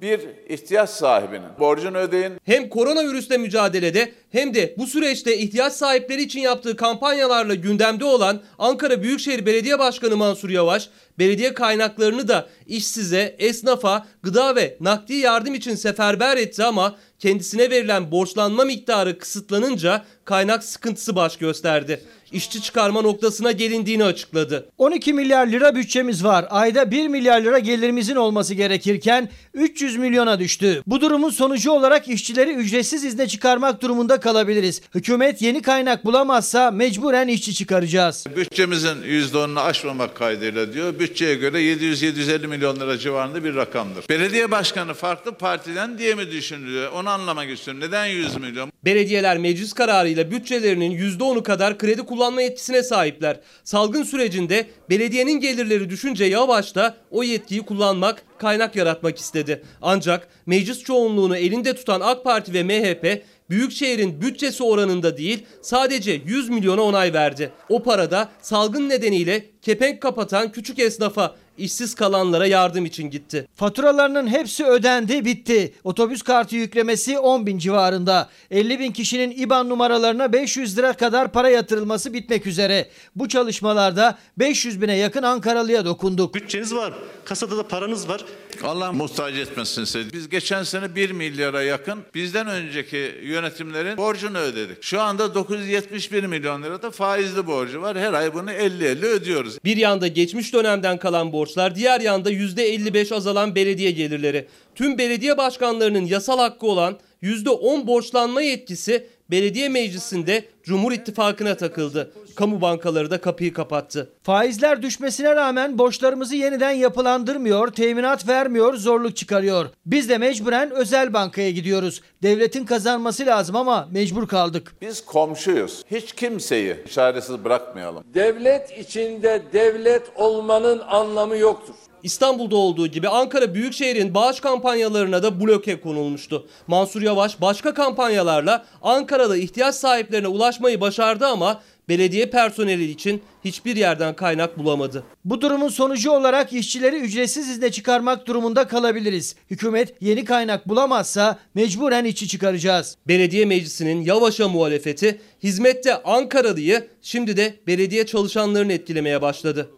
[0.00, 2.32] bir ihtiyaç sahibinin borcunu ödeyin.
[2.44, 9.02] Hem koronavirüsle mücadelede hem de bu süreçte ihtiyaç sahipleri için yaptığı kampanyalarla gündemde olan Ankara
[9.02, 10.88] Büyükşehir Belediye Başkanı Mansur Yavaş,
[11.18, 18.10] belediye kaynaklarını da işsize, esnafa, gıda ve nakdi yardım için seferber etti ama kendisine verilen
[18.10, 22.00] borçlanma miktarı kısıtlanınca kaynak sıkıntısı baş gösterdi.
[22.34, 24.68] İşçi çıkarma noktasına gelindiğini açıkladı.
[24.78, 26.46] 12 milyar lira bütçemiz var.
[26.50, 30.82] Ayda 1 milyar lira gelirimizin olması gerekirken 300 milyona düştü.
[30.86, 34.82] Bu durumun sonucu olarak işçileri ücretsiz izne çıkarmak durumunda kalabiliriz.
[34.94, 38.24] Hükümet yeni kaynak bulamazsa mecburen işçi çıkaracağız.
[38.36, 40.98] Bütçemizin %10'unu aşmamak kaydıyla diyor.
[40.98, 44.08] Bütçeye göre 700-750 milyon lira civarında bir rakamdır.
[44.08, 46.92] Belediye başkanı farklı partiden diye mi düşünülüyor?
[46.92, 47.82] Onu anlamak istiyorum.
[47.86, 48.72] Neden 100 milyon?
[48.84, 53.40] Belediyeler meclis kararıyla bütçelerinin %10'u kadar kredi kullanma yetkisine sahipler.
[53.64, 59.62] Salgın sürecinde belediyenin gelirleri düşünce Yavaş da o yetkiyi kullanmak, kaynak yaratmak istedi.
[59.82, 66.48] Ancak meclis çoğunluğunu elinde tutan AK Parti ve MHP Büyükşehir'in bütçesi oranında değil sadece 100
[66.48, 67.52] milyona onay verdi.
[67.68, 73.48] O para da salgın nedeniyle kepenk kapatan küçük esnafa işsiz kalanlara yardım için gitti.
[73.54, 75.74] Faturalarının hepsi ödendi bitti.
[75.84, 78.28] Otobüs kartı yüklemesi 10 bin civarında.
[78.50, 82.88] 50 bin kişinin IBAN numaralarına 500 lira kadar para yatırılması bitmek üzere.
[83.16, 86.34] Bu çalışmalarda 500 bine yakın Ankaralıya dokunduk.
[86.34, 86.92] Bütçeniz var.
[87.24, 88.24] Kasada da paranız var.
[88.62, 90.12] Allah muhtaç etmesin sizi.
[90.12, 94.82] Biz geçen sene 1 milyara yakın bizden önceki yönetimlerin borcunu ödedik.
[94.82, 97.98] Şu anda 971 milyon lira da faizli borcu var.
[97.98, 99.58] Her ay bunu 50-50 ödüyoruz.
[99.64, 104.46] Bir yanda geçmiş dönemden kalan borçlar, diğer yanda %55 azalan belediye gelirleri.
[104.74, 112.12] Tüm belediye başkanlarının yasal hakkı olan %10 borçlanma yetkisi belediye meclisinde Cumhur İttifakı'na takıldı.
[112.36, 114.10] Kamu bankaları da kapıyı kapattı.
[114.22, 119.66] Faizler düşmesine rağmen borçlarımızı yeniden yapılandırmıyor, teminat vermiyor, zorluk çıkarıyor.
[119.86, 122.00] Biz de mecburen özel bankaya gidiyoruz.
[122.22, 124.74] Devletin kazanması lazım ama mecbur kaldık.
[124.80, 125.84] Biz komşuyuz.
[125.90, 128.04] Hiç kimseyi çaresiz bırakmayalım.
[128.14, 131.74] Devlet içinde devlet olmanın anlamı yoktur.
[132.04, 136.46] İstanbul'da olduğu gibi Ankara Büyükşehir'in bağış kampanyalarına da bloke konulmuştu.
[136.66, 144.16] Mansur Yavaş başka kampanyalarla Ankara'da ihtiyaç sahiplerine ulaşmayı başardı ama belediye personeli için hiçbir yerden
[144.16, 145.04] kaynak bulamadı.
[145.24, 149.36] Bu durumun sonucu olarak işçileri ücretsiz izne çıkarmak durumunda kalabiliriz.
[149.50, 152.96] Hükümet yeni kaynak bulamazsa mecburen işçi çıkaracağız.
[153.08, 159.70] Belediye meclisinin Yavaş'a muhalefeti hizmette Ankaralıyı şimdi de belediye çalışanlarını etkilemeye başladı.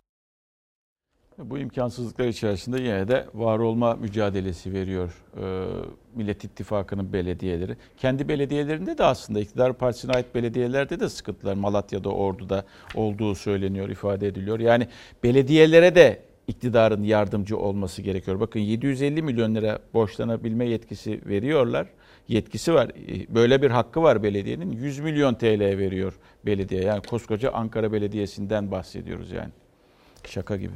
[1.38, 5.66] Bu imkansızlıklar içerisinde yine de var olma mücadelesi veriyor e,
[6.14, 7.76] Millet İttifakı'nın belediyeleri.
[7.96, 12.64] Kendi belediyelerinde de aslında iktidar partisine ait belediyelerde de sıkıntılar Malatya'da, Ordu'da
[12.94, 14.60] olduğu söyleniyor, ifade ediliyor.
[14.60, 14.88] Yani
[15.22, 18.40] belediyelere de iktidarın yardımcı olması gerekiyor.
[18.40, 21.86] Bakın 750 milyon lira borçlanabilme yetkisi veriyorlar.
[22.28, 22.90] Yetkisi var.
[23.28, 24.72] Böyle bir hakkı var belediyenin.
[24.72, 26.82] 100 milyon TL veriyor belediye.
[26.82, 29.50] Yani koskoca Ankara Belediyesi'nden bahsediyoruz yani.
[30.24, 30.74] Şaka gibi.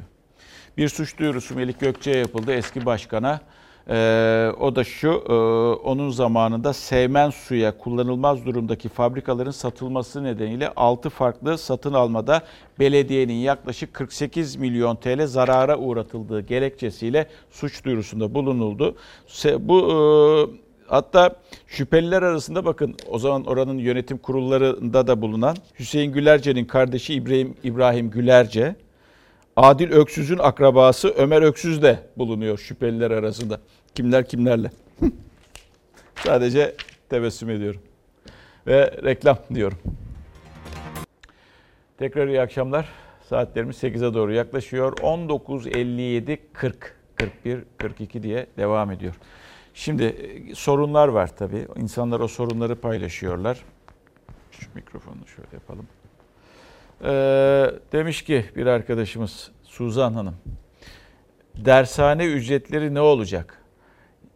[0.77, 3.39] Bir suç duyurusu Melik Gökçe'ye yapıldı eski başkana.
[3.89, 5.33] Ee, o da şu, e,
[5.83, 12.41] onun zamanında sevmen suya kullanılmaz durumdaki fabrikaların satılması nedeniyle 6 farklı satın almada
[12.79, 18.95] belediyenin yaklaşık 48 milyon TL zarara uğratıldığı gerekçesiyle suç duyurusunda bulunuldu.
[19.59, 21.35] Bu e, Hatta
[21.67, 28.09] şüpheliler arasında bakın o zaman oranın yönetim kurullarında da bulunan Hüseyin Gülerce'nin kardeşi İbrahim, İbrahim
[28.09, 28.75] Gülerce,
[29.55, 33.59] Adil Öksüz'ün akrabası Ömer Öksüz de bulunuyor şüpheliler arasında.
[33.95, 34.71] Kimler kimlerle.
[36.15, 36.75] Sadece
[37.09, 37.81] tebessüm ediyorum.
[38.67, 39.77] Ve reklam diyorum.
[41.97, 42.89] Tekrar iyi akşamlar.
[43.29, 44.93] Saatlerimiz 8'e doğru yaklaşıyor.
[44.97, 49.15] 19.57 40 41 42 diye devam ediyor.
[49.73, 50.15] Şimdi
[50.55, 51.67] sorunlar var tabii.
[51.75, 53.65] İnsanlar o sorunları paylaşıyorlar.
[54.51, 55.87] Şu mikrofonu şöyle yapalım.
[57.03, 60.35] Ee, demiş ki bir arkadaşımız Suzan Hanım,
[61.55, 63.57] dershane ücretleri ne olacak?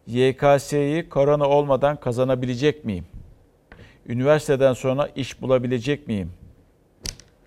[0.06, 3.04] YKS'yi korona olmadan kazanabilecek miyim?
[4.06, 6.32] Üniversiteden sonra iş bulabilecek miyim?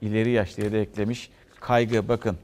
[0.02, 1.30] İleri yaşlıya da eklemiş.
[1.60, 2.38] Kaygı bakın.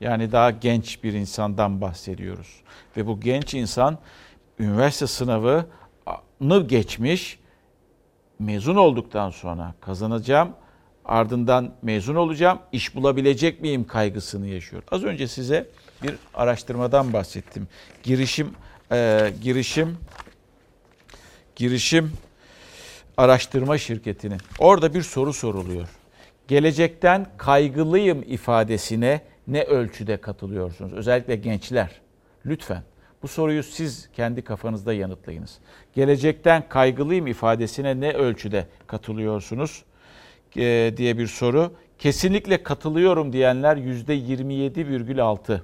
[0.00, 2.62] Yani daha genç bir insandan bahsediyoruz.
[2.96, 3.98] Ve bu genç insan
[4.58, 7.38] üniversite sınavını geçmiş,
[8.38, 10.48] mezun olduktan sonra kazanacağım
[11.04, 14.82] ardından mezun olacağım, iş bulabilecek miyim kaygısını yaşıyor.
[14.90, 15.66] Az önce size
[16.02, 17.68] bir araştırmadan bahsettim.
[18.02, 18.50] Girişim,
[18.92, 19.96] e, girişim,
[21.56, 22.12] girişim
[23.16, 24.40] araştırma şirketinin.
[24.58, 25.88] Orada bir soru soruluyor.
[26.48, 30.92] Gelecekten kaygılıyım ifadesine ne ölçüde katılıyorsunuz?
[30.92, 32.00] Özellikle gençler.
[32.46, 32.82] Lütfen
[33.22, 35.58] bu soruyu siz kendi kafanızda yanıtlayınız.
[35.94, 39.84] Gelecekten kaygılıyım ifadesine ne ölçüde katılıyorsunuz
[40.96, 41.72] diye bir soru.
[41.98, 45.60] Kesinlikle katılıyorum diyenler %27,6.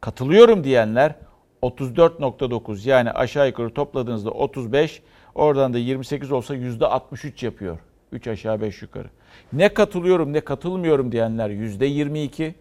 [0.00, 1.14] Katılıyorum diyenler
[1.62, 5.02] 34.9 yani aşağı yukarı topladığınızda 35
[5.34, 7.78] oradan da 28 olsa %63 yapıyor.
[8.12, 9.08] 3 aşağı 5 yukarı.
[9.52, 12.52] Ne katılıyorum ne katılmıyorum diyenler %22.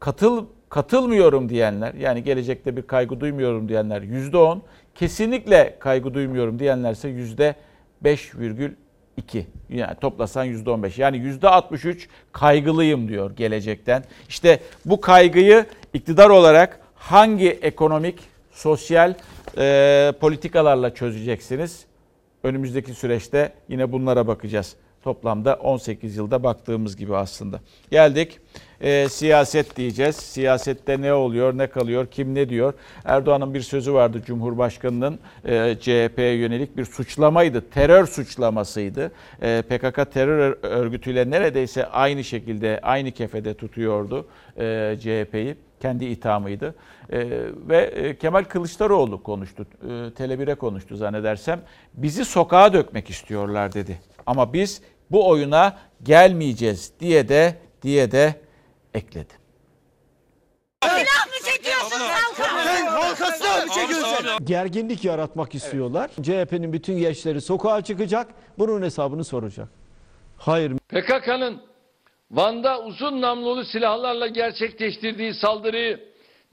[0.00, 4.60] Katıl katılmıyorum diyenler yani gelecekte bir kaygı duymuyorum diyenler %10.
[4.94, 8.72] Kesinlikle kaygı duymuyorum diyenlerse %5,2.
[9.68, 11.00] Yani toplasan %15.
[11.00, 14.04] Yani %63 kaygılıyım diyor gelecekten.
[14.28, 18.18] İşte bu kaygıyı iktidar olarak hangi ekonomik,
[18.52, 19.14] sosyal
[19.58, 21.84] e, politikalarla çözeceksiniz?
[22.42, 24.76] Önümüzdeki süreçte yine bunlara bakacağız.
[25.02, 27.60] Toplamda 18 yılda baktığımız gibi aslında.
[27.90, 28.38] Geldik
[28.82, 30.16] e, siyaset diyeceğiz.
[30.16, 32.74] Siyasette ne oluyor, ne kalıyor, kim ne diyor?
[33.04, 37.70] Erdoğan'ın bir sözü vardı Cumhurbaşkanı'nın e, CHP'ye yönelik bir suçlamaydı.
[37.70, 39.12] Terör suçlamasıydı.
[39.42, 44.26] E, PKK terör örgütüyle neredeyse aynı şekilde, aynı kefede tutuyordu
[44.56, 46.74] e, CHP'yi kendi ithamıydı.
[47.10, 47.28] E,
[47.68, 51.60] ve e, Kemal Kılıçdaroğlu konuştu, e, Tele1'e konuştu zannedersem.
[51.94, 54.00] Bizi sokağa dökmek istiyorlar dedi.
[54.26, 58.34] Ama biz bu oyuna gelmeyeceğiz diye de diye de
[58.94, 59.32] ekledi.
[60.82, 62.52] Silah mı çekiyorsun halka?
[63.66, 64.44] mı çekiyorsun?
[64.44, 66.10] Gerginlik yaratmak istiyorlar.
[66.22, 68.28] CHP'nin bütün gençleri sokağa çıkacak.
[68.58, 69.68] Bunun hesabını soracak.
[70.38, 70.72] Hayır.
[70.88, 71.62] PKK'nın
[72.30, 76.00] Van'da uzun namlulu silahlarla gerçekleştirdiği saldırıyı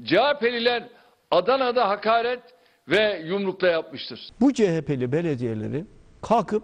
[0.03, 0.89] CHP'liler
[1.31, 2.39] Adana'da hakaret
[2.87, 4.29] ve yumrukla yapmıştır.
[4.41, 5.85] Bu CHP'li belediyeleri
[6.21, 6.63] kalkıp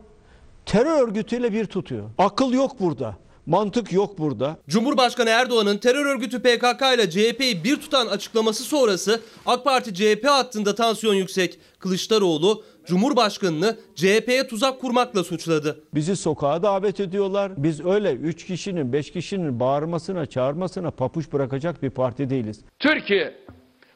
[0.66, 2.10] terör örgütüyle bir tutuyor.
[2.18, 3.16] Akıl yok burada.
[3.46, 4.58] Mantık yok burada.
[4.70, 10.76] Cumhurbaşkanı Erdoğan'ın terör örgütü PKK ile CHP'yi bir tutan açıklaması sonrası AK Parti CHP hattında
[10.76, 11.60] tansiyon yüksek.
[11.80, 15.84] Kılıçdaroğlu Cumhurbaşkanını CHP'ye tuzak kurmakla suçladı.
[15.94, 17.52] Bizi sokağa davet ediyorlar.
[17.58, 22.62] Biz öyle 3 kişinin 5 kişinin bağırmasına çağırmasına papuç bırakacak bir parti değiliz.
[22.80, 23.36] Türkiye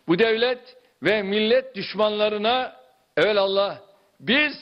[0.07, 0.59] bu devlet
[1.03, 2.73] ve millet düşmanlarına
[3.17, 3.77] evelallah
[4.19, 4.53] biz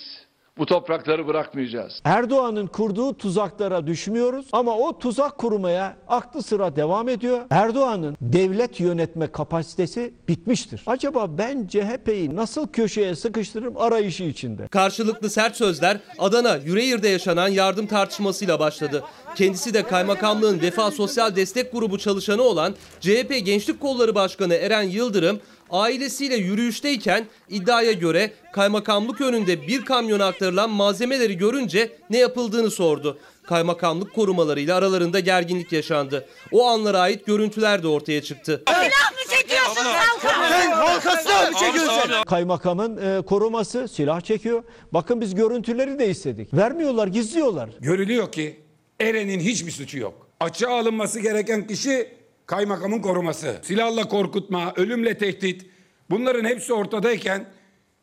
[0.60, 2.02] bu toprakları bırakmayacağız.
[2.04, 7.40] Erdoğan'ın kurduğu tuzaklara düşmüyoruz ama o tuzak kurmaya aklı sıra devam ediyor.
[7.50, 10.84] Erdoğan'ın devlet yönetme kapasitesi bitmiştir.
[10.88, 14.68] Acaba ben CHP'yi nasıl köşeye sıkıştırırım arayışı içinde.
[14.68, 19.04] Karşılıklı sert sözler Adana Yüreğir'de yaşanan yardım tartışmasıyla başladı.
[19.36, 25.40] Kendisi de kaymakamlığın Vefa Sosyal Destek Grubu çalışanı olan CHP Gençlik Kolları Başkanı Eren Yıldırım
[25.70, 33.20] ailesiyle yürüyüşteyken iddiaya göre kaymakamlık önünde bir kamyona aktarılan malzemeleri görünce ne yapıldığını sordu.
[33.44, 36.28] Kaymakamlık korumalarıyla aralarında gerginlik yaşandı.
[36.52, 38.64] O anlara ait görüntüler de ortaya çıktı.
[38.68, 40.50] Silah mı çekiyorsun halka?
[40.50, 42.24] Sen halka silah mı çekiyorsun?
[42.28, 44.64] Kaymakamın e, koruması silah çekiyor.
[44.92, 46.54] Bakın biz görüntüleri de istedik.
[46.54, 47.70] Vermiyorlar, gizliyorlar.
[47.80, 48.60] Görülüyor ki
[49.02, 50.28] Eren'in hiçbir suçu yok.
[50.40, 52.10] Açığa alınması gereken kişi
[52.48, 53.56] kaymakamın koruması.
[53.62, 55.66] Silahla korkutma, ölümle tehdit
[56.10, 57.46] bunların hepsi ortadayken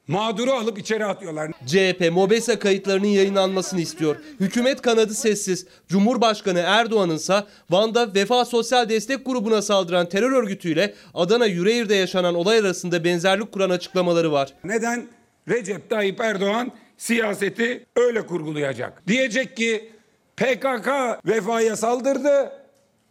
[0.08, 1.50] mağduru alıp içeri atıyorlar.
[1.66, 4.16] CHP MOBESA kayıtlarının yayınlanmasını istiyor.
[4.40, 5.66] Hükümet kanadı sessiz.
[5.88, 12.58] Cumhurbaşkanı Erdoğan'ın ise Van'da Vefa Sosyal Destek Grubu'na saldıran terör örgütüyle Adana Yüreğir'de yaşanan olay
[12.58, 14.54] arasında benzerlik kuran açıklamaları var.
[14.64, 15.06] Neden?
[15.48, 19.08] Recep Tayyip Erdoğan siyaseti öyle kurgulayacak.
[19.08, 19.92] Diyecek ki
[20.36, 20.88] PKK
[21.26, 22.63] Vefa'ya saldırdı.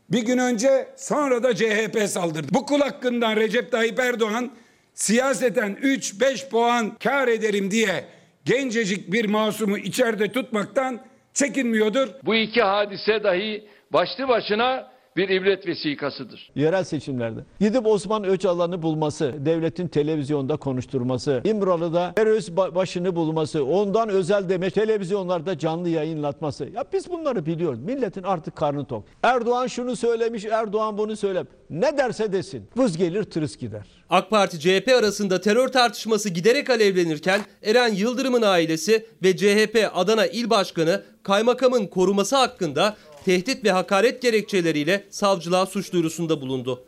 [0.10, 2.48] Bir gün önce sonra da CHP saldırdı.
[2.52, 4.52] Bu kul hakkından Recep Tayyip Erdoğan
[4.94, 8.06] siyaseten 3-5 puan kar ederim diye
[8.46, 11.00] gencecik bir masumu içeride tutmaktan
[11.34, 12.08] çekinmiyordur.
[12.24, 16.52] Bu iki hadise dahi başlı başına bir ibret vesikasıdır.
[16.56, 17.40] Yerel seçimlerde.
[17.60, 25.58] Gidip Osman Öcalan'ı bulması, devletin televizyonda konuşturması, İmralı'da terörist başını bulması, ondan özel demek televizyonlarda
[25.58, 26.66] canlı yayınlatması.
[26.66, 27.80] Ya biz bunları biliyoruz.
[27.80, 29.04] Milletin artık karnı tok.
[29.24, 31.44] Erdoğan şunu söylemiş, Erdoğan bunu söyle.
[31.70, 32.68] Ne derse desin.
[32.78, 33.88] Vız gelir tırıs gider.
[34.10, 40.50] AK Parti CHP arasında terör tartışması giderek alevlenirken Eren Yıldırım'ın ailesi ve CHP Adana İl
[40.50, 46.86] Başkanı kaymakamın koruması hakkında tehdit ve hakaret gerekçeleriyle savcılığa suç duyurusunda bulundu.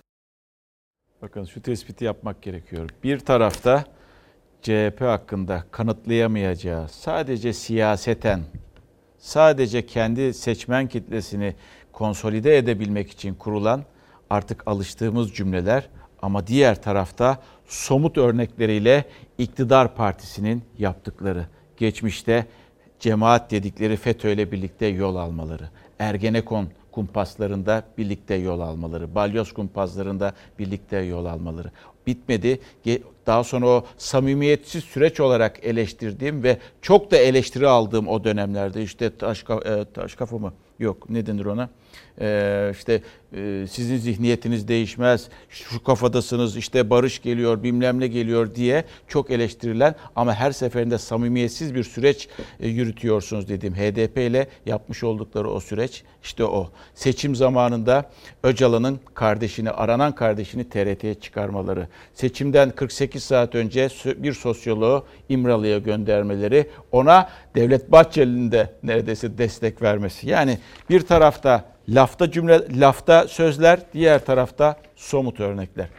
[1.21, 2.89] Bakın şu tespiti yapmak gerekiyor.
[3.03, 3.85] Bir tarafta
[4.61, 8.43] CHP hakkında kanıtlayamayacağı sadece siyaseten
[9.17, 11.55] sadece kendi seçmen kitlesini
[11.91, 13.83] konsolide edebilmek için kurulan
[14.29, 15.89] artık alıştığımız cümleler
[16.21, 19.05] ama diğer tarafta somut örnekleriyle
[19.37, 21.45] iktidar partisinin yaptıkları
[21.77, 22.45] geçmişte
[22.99, 25.69] cemaat dedikleri FETÖ ile birlikte yol almaları.
[25.99, 31.71] Ergenekon kumpaslarında birlikte yol almaları, balyoz kumpaslarında birlikte yol almaları
[32.07, 32.59] bitmedi.
[33.25, 39.17] Daha sonra o samimiyetsiz süreç olarak eleştirdiğim ve çok da eleştiri aldığım o dönemlerde işte
[39.17, 40.53] taş, e, taş kafa?
[40.79, 41.69] Yok ne denir ona?
[42.21, 43.01] Ee, işte
[43.35, 49.95] e, sizin zihniyetiniz değişmez, şu kafadasınız, işte barış geliyor, bilmem ne geliyor diye çok eleştirilen
[50.15, 52.29] ama her seferinde samimiyetsiz bir süreç
[52.59, 56.69] e, yürütüyorsunuz dediğim HDP ile yapmış oldukları o süreç işte o.
[56.93, 58.09] Seçim zamanında
[58.43, 67.29] Öcalan'ın kardeşini, aranan kardeşini TRT'ye çıkarmaları, seçimden 48 saat önce bir sosyoloğu İmralı'ya göndermeleri, ona
[67.55, 70.29] Devlet Bahçeli'nin de neredeyse destek vermesi.
[70.29, 70.57] Yani
[70.89, 75.89] bir tarafta lafta cümle, lafta sözler, diğer tarafta somut örnekler.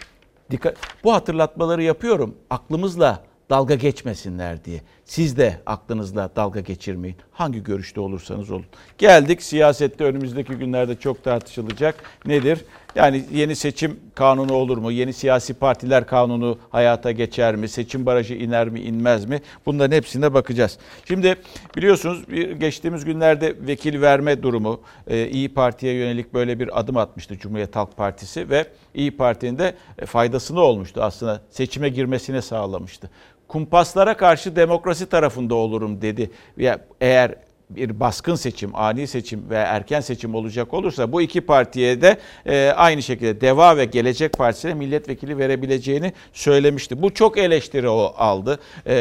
[0.51, 4.81] Dikkat, bu hatırlatmaları yapıyorum aklımızla dalga geçmesinler diye.
[5.07, 7.17] Siz de aklınızla dalga geçirmeyin.
[7.33, 8.65] Hangi görüşte olursanız olun.
[8.99, 11.95] Geldik siyasette önümüzdeki günlerde çok tartışılacak.
[12.25, 12.65] Nedir?
[12.95, 14.93] Yani yeni seçim kanunu olur mu?
[14.93, 17.69] Yeni siyasi partiler kanunu hayata geçer mi?
[17.69, 19.41] Seçim barajı iner mi, inmez mi?
[19.67, 20.79] Bunların hepsine bakacağız.
[21.09, 21.37] Şimdi
[21.77, 22.23] biliyorsunuz
[22.59, 27.97] geçtiğimiz günlerde vekil verme durumu e, İyi Parti'ye yönelik böyle bir adım atmıştı Cumhuriyet Halk
[27.97, 31.41] Partisi ve İyi Parti'nin de e, faydasını olmuştu aslında.
[31.51, 33.11] Seçime girmesine sağlamıştı
[33.49, 36.31] kumpaslara karşı demokrasi tarafında olurum dedi.
[36.57, 37.35] Ya eğer
[37.71, 42.73] bir baskın seçim, ani seçim ve erken seçim olacak olursa bu iki partiye de e,
[42.77, 47.03] aynı şekilde Deva ve Gelecek Partisi'ne milletvekili verebileceğini söylemişti.
[47.03, 48.59] Bu çok eleştiri o aldı.
[48.87, 48.95] E,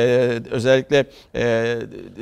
[0.51, 1.05] özellikle
[1.36, 1.43] e,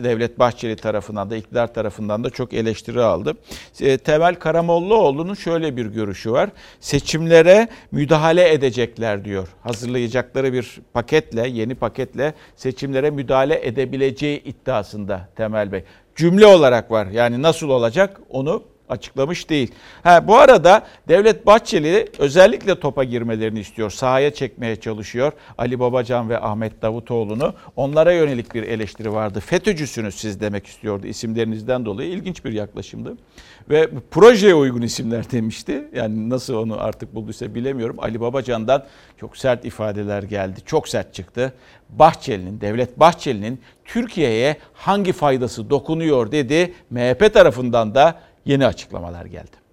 [0.04, 3.34] Devlet Bahçeli tarafından da iktidar tarafından da çok eleştiri aldı.
[3.82, 6.50] E, Temel Karamollaoğlu'nun şöyle bir görüşü var.
[6.80, 9.48] Seçimlere müdahale edecekler diyor.
[9.62, 15.84] Hazırlayacakları bir paketle, yeni paketle seçimlere müdahale edebileceği iddiasında Temel Bey
[16.16, 17.08] cümle olarak var.
[17.08, 19.72] Yani nasıl olacak onu açıklamış değil.
[20.04, 23.90] Ha, bu arada Devlet Bahçeli özellikle topa girmelerini istiyor.
[23.90, 27.54] Sahaya çekmeye çalışıyor Ali Babacan ve Ahmet Davutoğlu'nu.
[27.76, 29.40] Onlara yönelik bir eleştiri vardı.
[29.40, 32.10] FETÖ'cüsünüz siz demek istiyordu isimlerinizden dolayı.
[32.10, 33.18] ilginç bir yaklaşımdı.
[33.70, 35.88] Ve projeye uygun isimler demişti.
[35.96, 37.96] Yani nasıl onu artık bulduysa bilemiyorum.
[38.00, 38.86] Ali Babacan'dan
[39.20, 40.60] çok sert ifadeler geldi.
[40.66, 41.54] Çok sert çıktı.
[41.90, 46.74] Bahçeli'nin, Devlet Bahçeli'nin Türkiye'ye hangi faydası dokunuyor dedi.
[46.90, 49.64] MHP tarafından da yeni açıklamalar geldi.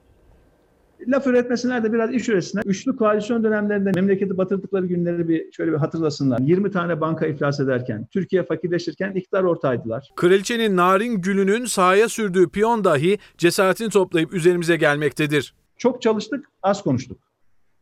[1.09, 2.63] Laf üretmesinler de biraz iş üretsinler.
[2.67, 6.39] Üçlü koalisyon dönemlerinde memleketi batırdıkları günleri bir şöyle bir hatırlasınlar.
[6.39, 10.11] 20 tane banka iflas ederken, Türkiye fakirleşirken iktidar ortaydılar.
[10.17, 15.55] Kraliçenin narin gülünün sahaya sürdüğü piyon dahi cesaretini toplayıp üzerimize gelmektedir.
[15.77, 17.30] Çok çalıştık, az konuştuk.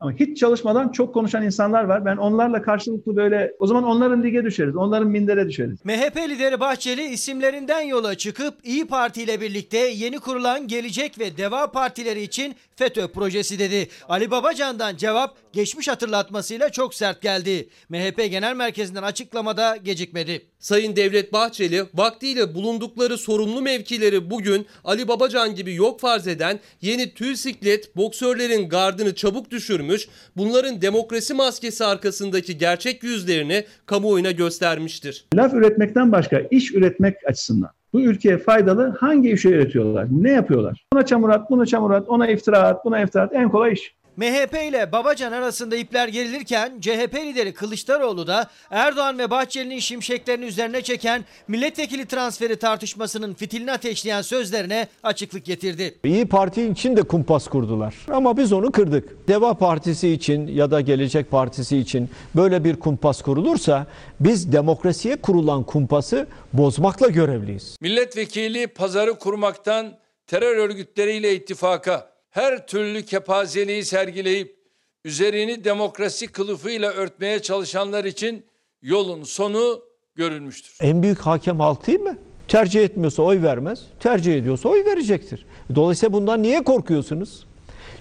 [0.01, 2.05] Ama hiç çalışmadan çok konuşan insanlar var.
[2.05, 4.76] Ben onlarla karşılıklı böyle o zaman onların lige düşeriz.
[4.76, 5.84] Onların mindere düşeriz.
[5.84, 11.70] MHP lideri Bahçeli isimlerinden yola çıkıp İyi Parti ile birlikte yeni kurulan Gelecek ve Deva
[11.70, 13.88] partileri için FETÖ projesi dedi.
[14.09, 17.68] Ali Babacan'dan cevap geçmiş hatırlatmasıyla çok sert geldi.
[17.88, 20.46] MHP Genel Merkezi'nden açıklamada gecikmedi.
[20.59, 27.14] Sayın Devlet Bahçeli vaktiyle bulundukları sorumlu mevkileri bugün Ali Babacan gibi yok farz eden yeni
[27.14, 35.24] tüy siklet boksörlerin gardını çabuk düşürmüş, bunların demokrasi maskesi arkasındaki gerçek yüzlerini kamuoyuna göstermiştir.
[35.34, 40.06] Laf üretmekten başka iş üretmek açısından bu ülkeye faydalı hangi işi üretiyorlar?
[40.11, 40.86] Ne yapıyorlar?
[40.92, 43.34] Buna çamur at, buna çamur at, ona iftira at, buna iftira at.
[43.34, 43.94] En kolay iş.
[44.19, 50.83] MHP ile Babacan arasında ipler gerilirken CHP lideri Kılıçdaroğlu da Erdoğan ve Bahçeli'nin şimşeklerini üzerine
[50.83, 55.95] çeken milletvekili transferi tartışmasının fitilini ateşleyen sözlerine açıklık getirdi.
[56.05, 59.29] İyi Parti için de kumpas kurdular ama biz onu kırdık.
[59.29, 63.87] Deva Partisi için ya da Gelecek Partisi için böyle bir kumpas kurulursa
[64.21, 67.77] biz demokrasiye kurulan kumpası bozmakla görevliyiz.
[67.81, 69.93] Milletvekili pazarı kurmaktan
[70.27, 74.59] terör örgütleriyle ittifaka her türlü kepazeliği sergileyip
[75.05, 78.47] üzerini demokrasi kılıfıyla örtmeye çalışanlar için
[78.83, 79.83] yolun sonu
[80.14, 80.76] görülmüştür.
[80.81, 82.18] En büyük hakem halk değil mi?
[82.49, 85.47] Tercih etmiyorsa oy vermez, tercih ediyorsa oy verecektir.
[85.74, 87.47] Dolayısıyla bundan niye korkuyorsunuz?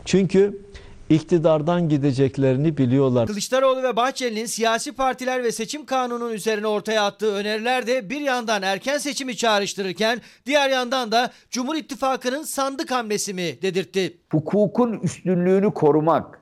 [0.06, 0.62] Çünkü
[1.10, 3.28] iktidardan gideceklerini biliyorlar.
[3.28, 8.62] Kılıçdaroğlu ve Bahçeli'nin siyasi partiler ve seçim kanunun üzerine ortaya attığı öneriler de bir yandan
[8.62, 14.18] erken seçimi çağrıştırırken diğer yandan da Cumhur İttifakı'nın sandık hamlesi mi dedirtti.
[14.32, 16.42] Hukukun üstünlüğünü korumak,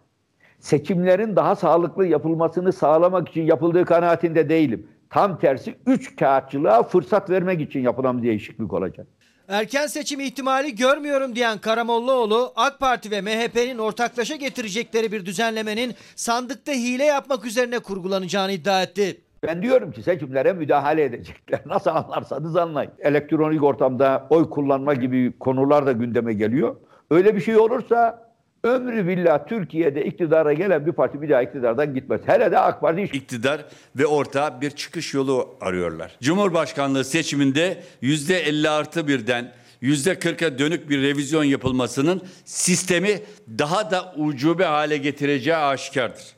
[0.60, 4.88] seçimlerin daha sağlıklı yapılmasını sağlamak için yapıldığı kanaatinde değilim.
[5.10, 9.08] Tam tersi üç kağıtçılığa fırsat vermek için yapılan bir değişiklik olacak.
[9.48, 16.72] Erken seçim ihtimali görmüyorum diyen Karamollaoğlu, AK Parti ve MHP'nin ortaklaşa getirecekleri bir düzenlemenin sandıkta
[16.72, 19.22] hile yapmak üzerine kurgulanacağını iddia etti.
[19.44, 21.62] Ben diyorum ki seçimlere müdahale edecekler.
[21.66, 22.92] Nasıl anlarsanız anlayın.
[23.00, 26.76] Elektronik ortamda oy kullanma gibi konular da gündeme geliyor.
[27.12, 28.25] Öyle bir şey olursa
[28.66, 32.22] ömrü billah Türkiye'de iktidara gelen bir parti bir daha iktidardan gitmez.
[32.26, 36.18] Hele de AK Parti iktidar ve orta bir çıkış yolu arıyorlar.
[36.22, 39.52] Cumhurbaşkanlığı seçiminde yüzde 50 artı birden
[39.82, 43.22] yüzde 40'a dönük bir revizyon yapılmasının sistemi
[43.58, 46.36] daha da ucube hale getireceği aşikardır.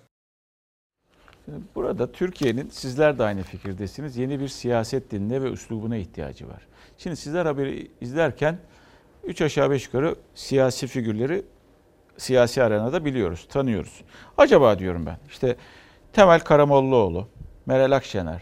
[1.76, 4.18] Burada Türkiye'nin sizler de aynı fikirdesiniz.
[4.18, 6.68] Yeni bir siyaset diline ve üslubuna ihtiyacı var.
[6.98, 8.60] Şimdi sizler haberi izlerken
[9.24, 11.44] 3 aşağı 5 yukarı siyasi figürleri
[12.18, 14.02] siyasi arenada biliyoruz, tanıyoruz.
[14.38, 15.56] Acaba diyorum ben işte
[16.14, 17.28] Temel Karamollaoğlu,
[17.66, 18.42] Meral Akşener,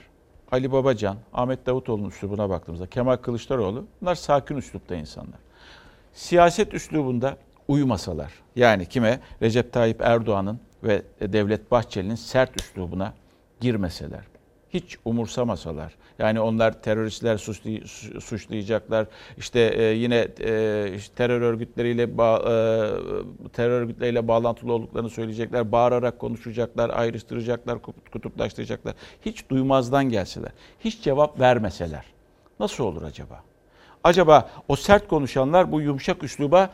[0.51, 5.39] Ali Babacan, Ahmet Davutoğlu'nun üslubuna baktığımızda Kemal Kılıçdaroğlu bunlar sakin üslupta insanlar.
[6.13, 13.13] Siyaset üslubunda uyumasalar yani kime Recep Tayyip Erdoğan'ın ve Devlet Bahçeli'nin sert üslubuna
[13.59, 14.23] girmeseler,
[14.75, 15.93] hiç umursamasalar.
[16.19, 17.37] Yani onlar teröristler
[18.19, 19.07] suçlayacaklar.
[19.37, 22.07] İşte e, yine e, terör örgütleriyle e,
[23.49, 25.71] terör örgütleriyle bağlantılı olduklarını söyleyecekler.
[25.71, 27.79] Bağırarak konuşacaklar, ayrıştıracaklar,
[28.11, 28.93] kutuplaştıracaklar.
[29.25, 32.05] Hiç duymazdan gelseler, hiç cevap vermeseler.
[32.59, 33.43] Nasıl olur acaba?
[34.03, 36.69] Acaba o sert konuşanlar bu yumuşak üsluba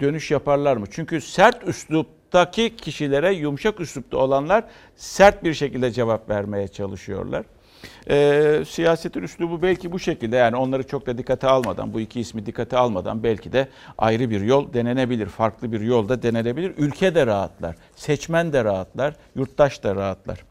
[0.00, 0.86] dönüş yaparlar mı?
[0.90, 4.64] Çünkü sert üslup üsluptaki kişilere yumuşak üslupta olanlar
[4.96, 7.44] sert bir şekilde cevap vermeye çalışıyorlar.
[8.10, 12.46] E, siyasetin üslubu belki bu şekilde yani onları çok da dikkate almadan bu iki ismi
[12.46, 13.68] dikkate almadan belki de
[13.98, 15.26] ayrı bir yol denenebilir.
[15.26, 16.72] Farklı bir yol da denenebilir.
[16.78, 20.44] Ülke de rahatlar, seçmen de rahatlar, yurttaş da rahatlar.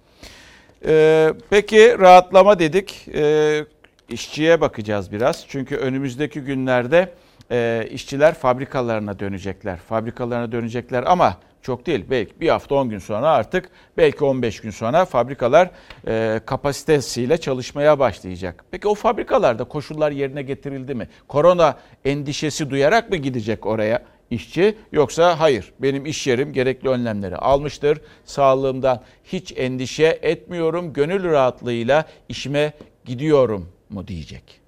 [0.86, 3.08] E, peki rahatlama dedik.
[3.16, 3.66] E,
[4.10, 5.46] işçiye bakacağız biraz.
[5.48, 7.10] Çünkü önümüzdeki günlerde
[7.52, 9.78] e, işçiler fabrikalarına dönecekler.
[9.78, 12.06] Fabrikalarına dönecekler ama çok değil.
[12.10, 15.72] Belki bir hafta 10 gün sonra artık belki 15 gün sonra fabrikalar
[16.08, 18.66] e, kapasitesiyle çalışmaya başlayacak.
[18.72, 21.08] Peki o fabrikalarda koşullar yerine getirildi mi?
[21.28, 28.02] Korona endişesi duyarak mı gidecek oraya işçi yoksa hayır benim iş yerim gerekli önlemleri almıştır.
[28.26, 30.94] Sağlığımdan hiç endişe etmiyorum.
[30.94, 32.74] Gönül rahatlığıyla işime
[33.06, 34.62] gidiyorum mu diyecek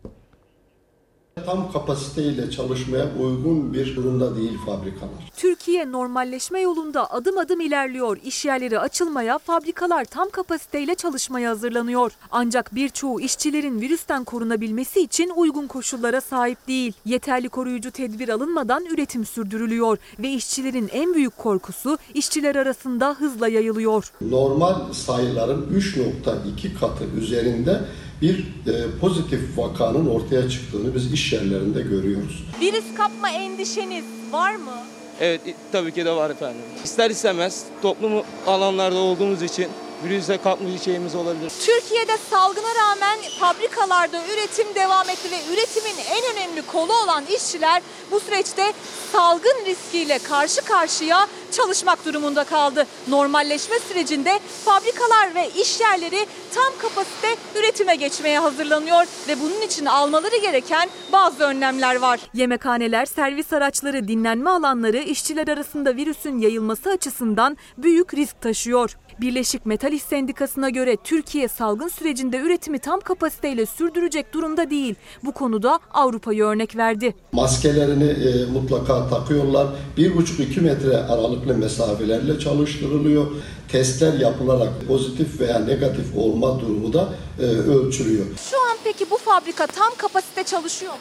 [1.46, 5.32] tam kapasiteyle çalışmaya uygun bir durumda değil fabrikalar.
[5.38, 8.18] Türkiye normalleşme yolunda adım adım ilerliyor.
[8.24, 12.12] İş yerleri açılmaya, fabrikalar tam kapasiteyle çalışmaya hazırlanıyor.
[12.32, 16.94] Ancak birçoğu işçilerin virüsten korunabilmesi için uygun koşullara sahip değil.
[17.06, 24.12] Yeterli koruyucu tedbir alınmadan üretim sürdürülüyor ve işçilerin en büyük korkusu işçiler arasında hızla yayılıyor.
[24.22, 27.82] Normal sayıların 3.2 katı üzerinde
[28.22, 32.44] bir e, pozitif vakanın ortaya çıktığını biz iş yerlerinde görüyoruz.
[32.62, 34.78] Virüs kapma endişeniz var mı?
[35.20, 35.42] Evet
[35.72, 36.62] tabii ki de var efendim.
[36.84, 39.68] İster istemez toplum alanlarda olduğumuz için
[40.04, 41.52] virüse kapmış şeyimiz olabilir.
[41.66, 48.20] Türkiye'de salgına rağmen fabrikalarda üretim devam etti ve üretimin en önemli kolu olan işçiler bu
[48.20, 48.74] süreçte
[49.12, 51.28] salgın riskiyle karşı karşıya
[51.58, 52.88] çalışmak durumunda kaldı.
[53.08, 57.28] Normalleşme sürecinde fabrikalar ve iş yerleri tam kapasite
[57.60, 62.20] üretime geçmeye hazırlanıyor ve bunun için almaları gereken bazı önlemler var.
[62.34, 68.98] Yemekhaneler, servis araçları, dinlenme alanları işçiler arasında virüsün yayılması açısından büyük risk taşıyor.
[69.22, 74.96] Birleşik Metal İş Sendikası'na göre Türkiye salgın sürecinde üretimi tam kapasiteyle sürdürecek durumda değil.
[75.24, 77.16] Bu konuda Avrupa'yı örnek verdi.
[77.32, 79.68] Maskelerini e, mutlaka takıyorlar.
[79.98, 83.28] 1,5-2 metre aralıklı mesafelerle çalıştırılıyor.
[83.72, 87.10] Testler yapılarak pozitif veya negatif olma durumu da
[87.40, 88.26] e, ölçülüyor.
[88.52, 91.00] Şu an peki bu fabrika tam kapasite çalışıyor mu?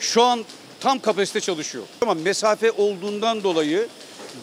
[0.00, 0.44] Şu an
[0.80, 1.84] tam kapasite çalışıyor.
[2.02, 3.88] Ama mesafe olduğundan dolayı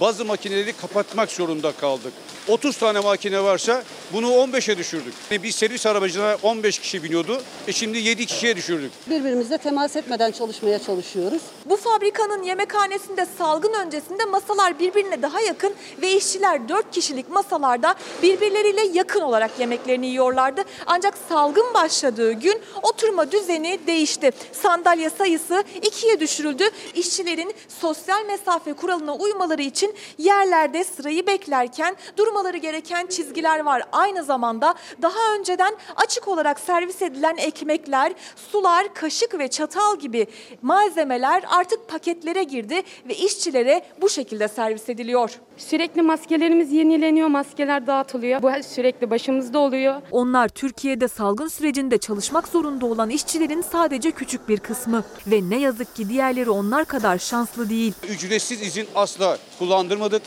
[0.02, 2.14] bazı makineleri kapatmak zorunda kaldık.
[2.48, 3.84] 30 tane makine varsa
[4.14, 5.14] bunu 15'e düşürdük.
[5.32, 7.42] Bir servis arabacına 15 kişi biniyordu.
[7.68, 8.92] E şimdi 7 kişiye düşürdük.
[9.10, 11.42] Birbirimizle temas etmeden çalışmaya çalışıyoruz.
[11.66, 18.82] Bu fabrikanın yemekhanesinde salgın öncesinde masalar birbirine daha yakın ve işçiler 4 kişilik masalarda birbirleriyle
[18.94, 20.64] yakın olarak yemeklerini yiyorlardı.
[20.86, 24.32] Ancak salgın başladığı gün oturma düzeni değişti.
[24.52, 26.64] Sandalye sayısı ikiye düşürüldü.
[26.96, 31.96] İşçilerin sosyal mesafe kuralına uymaları için yerlerde sırayı beklerken
[32.34, 33.84] durmaları gereken çizgiler var.
[33.92, 38.14] Aynı zamanda daha önceden açık olarak servis edilen ekmekler,
[38.52, 40.28] sular, kaşık ve çatal gibi
[40.62, 45.40] malzemeler artık paketlere girdi ve işçilere bu şekilde servis ediliyor.
[45.58, 48.42] Sürekli maskelerimiz yenileniyor, maskeler dağıtılıyor.
[48.42, 50.02] Bu sürekli başımızda oluyor.
[50.12, 55.96] Onlar Türkiye'de salgın sürecinde çalışmak zorunda olan işçilerin sadece küçük bir kısmı ve ne yazık
[55.96, 57.94] ki diğerleri onlar kadar şanslı değil.
[58.10, 60.22] Ücretsiz izin asla kullandırmadık.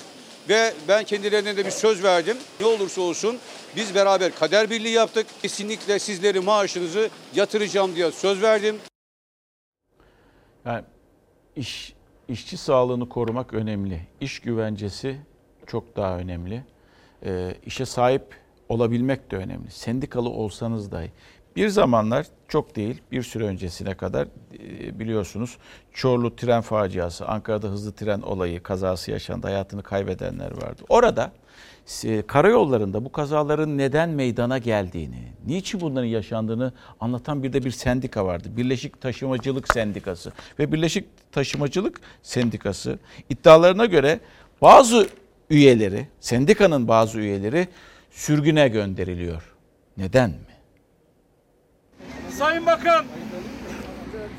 [0.49, 2.37] Ve ben kendilerine de bir söz verdim.
[2.61, 3.39] Ne olursa olsun
[3.77, 5.27] biz beraber kader birliği yaptık.
[5.43, 8.77] Kesinlikle sizleri maaşınızı yatıracağım diye söz verdim.
[10.65, 10.85] Yani
[11.57, 11.95] iş
[12.29, 14.01] işçi sağlığını korumak önemli.
[14.21, 15.17] İş güvencesi
[15.67, 16.65] çok daha önemli.
[17.25, 18.23] E, işe sahip
[18.69, 19.71] olabilmek de önemli.
[19.71, 21.13] Sendikalı olsanız dahi.
[21.57, 24.29] Bir zamanlar çok değil bir süre öncesine kadar
[24.59, 25.57] e, biliyorsunuz
[25.93, 30.83] Çorlu tren faciası, Ankara'da hızlı tren olayı, kazası yaşandı, hayatını kaybedenler vardı.
[30.89, 31.33] Orada
[32.05, 38.27] e, karayollarında bu kazaların neden meydana geldiğini, niçin bunların yaşandığını anlatan bir de bir sendika
[38.27, 38.49] vardı.
[38.57, 42.99] Birleşik Taşımacılık Sendikası ve Birleşik Taşımacılık Sendikası
[43.31, 44.21] iddialarına göre
[44.63, 45.09] bazı
[45.51, 47.69] üyeleri, sendikanın bazı üyeleri
[48.11, 49.43] sürgüne gönderiliyor.
[49.97, 50.56] Neden mi?
[52.39, 53.05] Sayın Bakan,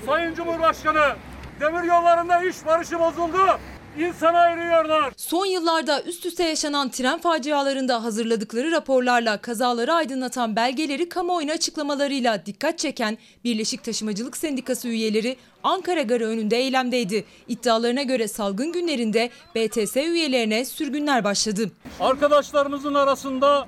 [0.05, 1.15] Sayın Cumhurbaşkanı,
[1.59, 3.59] demir yollarında iş barışı bozuldu.
[3.99, 5.13] İnsana ayırıyorlar.
[5.17, 12.79] Son yıllarda üst üste yaşanan tren facialarında hazırladıkları raporlarla kazaları aydınlatan belgeleri kamuoyuna açıklamalarıyla dikkat
[12.79, 17.25] çeken Birleşik Taşımacılık Sendikası üyeleri Ankara Garı önünde eylemdeydi.
[17.47, 21.71] İddialarına göre salgın günlerinde BTS üyelerine sürgünler başladı.
[21.99, 23.67] Arkadaşlarımızın arasında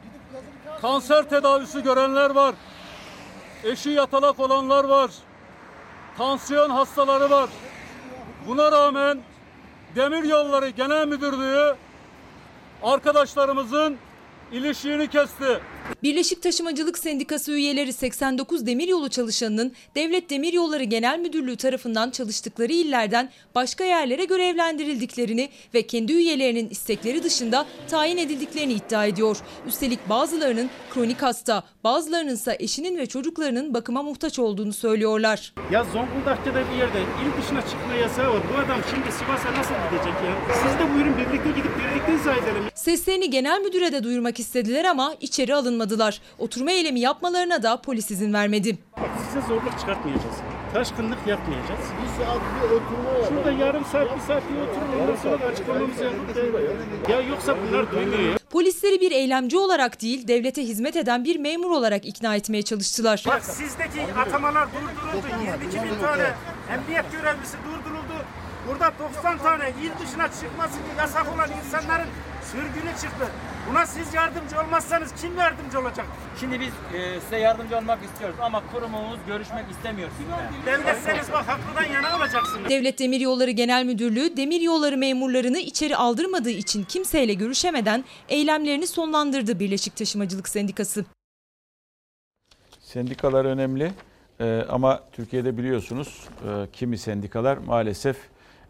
[0.81, 2.55] kanser tedavisi görenler var.
[3.63, 5.11] Eşi yatalak olanlar var.
[6.17, 7.49] Tansiyon hastaları var.
[8.47, 9.21] Buna rağmen
[9.95, 11.75] Demir Yolları Genel Müdürlüğü
[12.83, 13.97] arkadaşlarımızın
[14.51, 15.59] ilişiğini kesti.
[16.03, 23.83] Birleşik Taşımacılık Sendikası üyeleri 89 demiryolu çalışanının Devlet Demiryolları Genel Müdürlüğü tarafından çalıştıkları illerden başka
[23.83, 29.37] yerlere görevlendirildiklerini ve kendi üyelerinin istekleri dışında tayin edildiklerini iddia ediyor.
[29.67, 35.53] Üstelik bazılarının kronik hasta, bazılarının ise eşinin ve çocuklarının bakıma muhtaç olduğunu söylüyorlar.
[35.71, 38.41] Ya Zonguldak'ta da bir yerde il dışına çıkma yasağı var.
[38.53, 40.53] Bu adam şimdi Sivas'a nasıl gidecek ya?
[40.53, 42.63] Siz de buyurun birlikte gidip birlikte izah edelim.
[42.75, 46.21] Seslerini genel müdüre de duyurmak istediler ama içeri alınmadılar.
[46.39, 48.77] Oturma eylemi yapmalarına da polis izin vermedi.
[48.97, 50.35] Bak size zorluk çıkartmayacağız.
[50.73, 51.79] Taşkınlık yapmayacağız.
[52.03, 55.01] Bir saat bir oturma Şurada yarım saat bir saat bir oturun.
[55.01, 57.09] Ondan sonra da açıklamamızı yapıp.
[57.09, 58.37] Ya yoksa bunlar duymuyor ya.
[58.49, 63.23] Polisleri bir eylemci olarak değil, devlete hizmet eden bir memur olarak ikna etmeye çalıştılar.
[63.27, 65.27] Bak sizdeki atamalar durduruldu.
[65.63, 66.33] 22 bin tane
[66.73, 68.25] emniyet görevlisi durduruldu.
[68.69, 72.07] Burada 90 tane il dışına çıkması yasak olan insanların
[72.51, 73.27] sürgünü çıktı.
[73.69, 76.05] Buna siz yardımcı olmazsanız kim yardımcı olacak?
[76.39, 80.65] Şimdi biz e, size yardımcı olmak istiyoruz ama kurumumuz görüşmek istemiyor sizinle.
[80.65, 82.69] Devletseniz bak haklıdan yana olacaksınız.
[82.69, 90.49] Devlet Demiryolları Genel Müdürlüğü demiryolları memurlarını içeri aldırmadığı için kimseyle görüşemeden eylemlerini sonlandırdı Birleşik Taşımacılık
[90.49, 91.05] Sendikası.
[92.79, 93.91] Sendikalar önemli
[94.41, 98.17] Ee, ama Türkiye'de biliyorsunuz e, kimi sendikalar maalesef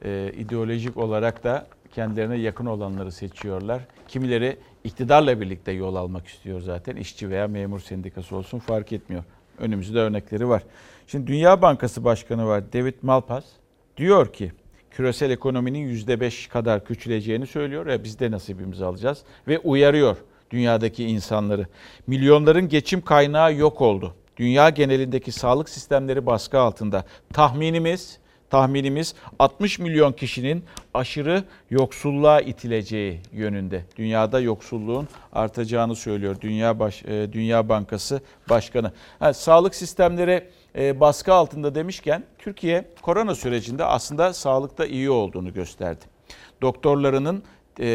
[0.05, 3.81] e, ideolojik olarak da kendilerine yakın olanları seçiyorlar.
[4.07, 6.95] Kimileri iktidarla birlikte yol almak istiyor zaten.
[6.95, 9.23] İşçi veya memur sendikası olsun fark etmiyor.
[9.57, 10.63] Önümüzde örnekleri var.
[11.07, 13.45] Şimdi Dünya Bankası Başkanı var David Malpass.
[13.97, 14.51] Diyor ki
[14.91, 17.87] küresel ekonominin %5 kadar küçüleceğini söylüyor.
[17.87, 19.23] Ya biz de nasibimizi alacağız.
[19.47, 20.17] Ve uyarıyor
[20.51, 21.67] dünyadaki insanları.
[22.07, 24.15] Milyonların geçim kaynağı yok oldu.
[24.37, 27.05] Dünya genelindeki sağlık sistemleri baskı altında.
[27.33, 28.18] Tahminimiz
[28.49, 33.85] tahminimiz 60 milyon kişinin aşırı yoksulluğa itileceği yönünde.
[33.95, 38.91] Dünyada yoksulluğun artacağını söylüyor Dünya Baş, e, Dünya Bankası Başkanı.
[39.19, 46.05] Ha, sağlık sistemleri e, baskı altında demişken Türkiye korona sürecinde aslında sağlıkta iyi olduğunu gösterdi.
[46.61, 47.43] Doktorlarının
[47.79, 47.85] e,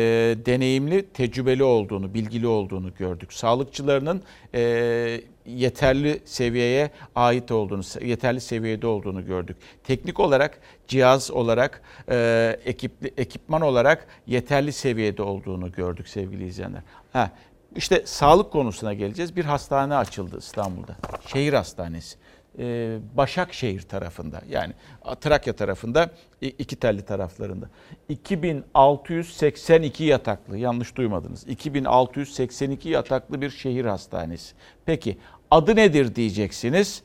[0.46, 3.32] deneyimli, tecrübeli olduğunu, bilgili olduğunu gördük.
[3.32, 4.22] Sağlıkçılarının
[4.54, 9.56] e, yeterli seviyeye ait olduğunu, yeterli seviyede olduğunu gördük.
[9.84, 10.58] Teknik olarak,
[10.88, 16.82] cihaz olarak, e, ekip, ekipman olarak yeterli seviyede olduğunu gördük sevgili izleyenler.
[17.12, 17.30] Ha,
[17.76, 19.36] işte sağlık konusuna geleceğiz.
[19.36, 20.96] Bir hastane açıldı İstanbul'da.
[21.26, 22.16] Şehir hastanesi.
[22.58, 24.72] Ee, Başakşehir tarafında yani
[25.20, 27.66] Trakya tarafında iki telli taraflarında
[28.08, 34.54] 2682 yataklı yanlış duymadınız 2682 yataklı bir şehir hastanesi.
[34.86, 35.18] Peki
[35.50, 37.02] adı nedir diyeceksiniz.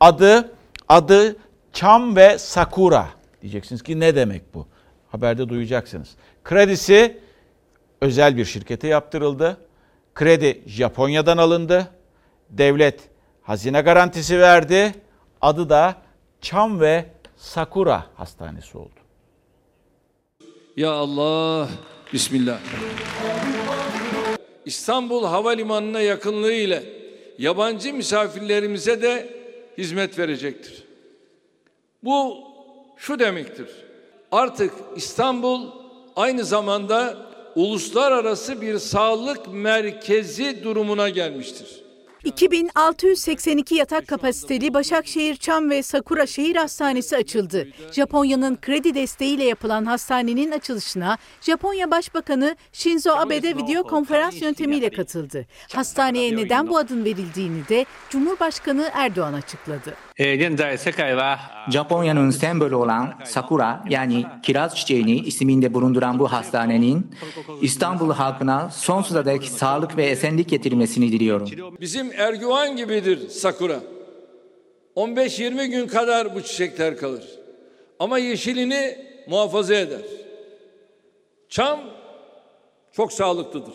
[0.00, 0.52] Adı
[0.88, 1.36] adı
[1.72, 3.08] Çam ve Sakura
[3.42, 4.66] diyeceksiniz ki ne demek bu?
[5.08, 6.10] Haberde duyacaksınız.
[6.44, 7.18] Kredisi
[8.00, 9.56] özel bir şirkete yaptırıldı.
[10.14, 11.88] Kredi Japonya'dan alındı.
[12.50, 13.13] Devlet
[13.44, 14.94] hazine garantisi verdi.
[15.40, 15.96] Adı da
[16.40, 17.04] Çam ve
[17.36, 19.00] Sakura Hastanesi oldu.
[20.76, 21.68] Ya Allah,
[22.12, 22.58] Bismillah.
[24.64, 26.82] İstanbul Havalimanı'na yakınlığı ile
[27.38, 29.36] yabancı misafirlerimize de
[29.78, 30.84] hizmet verecektir.
[32.04, 32.38] Bu
[32.96, 33.68] şu demektir.
[34.32, 35.70] Artık İstanbul
[36.16, 37.16] aynı zamanda
[37.56, 41.83] uluslararası bir sağlık merkezi durumuna gelmiştir.
[42.24, 47.68] 2682 yatak kapasiteli Başakşehir Çam ve Sakura Şehir Hastanesi açıldı.
[47.92, 55.46] Japonya'nın kredi desteğiyle yapılan hastanenin açılışına Japonya Başbakanı Shinzo Abe de video konferans yöntemiyle katıldı.
[55.72, 59.94] Hastaneye neden bu adın verildiğini de Cumhurbaşkanı Erdoğan açıkladı.
[61.70, 67.10] Japonya'nın sembolü olan sakura yani kiraz çiçeğini isminde bulunduran bu hastanenin
[67.62, 71.48] İstanbul halkına sonsuza dek sağlık ve esenlik getirmesini diliyorum.
[71.80, 73.80] Bizim Erguvan gibidir sakura.
[74.96, 77.24] 15-20 gün kadar bu çiçekler kalır.
[77.98, 78.98] Ama yeşilini
[79.28, 80.00] muhafaza eder.
[81.48, 81.80] Çam
[82.92, 83.74] çok sağlıklıdır.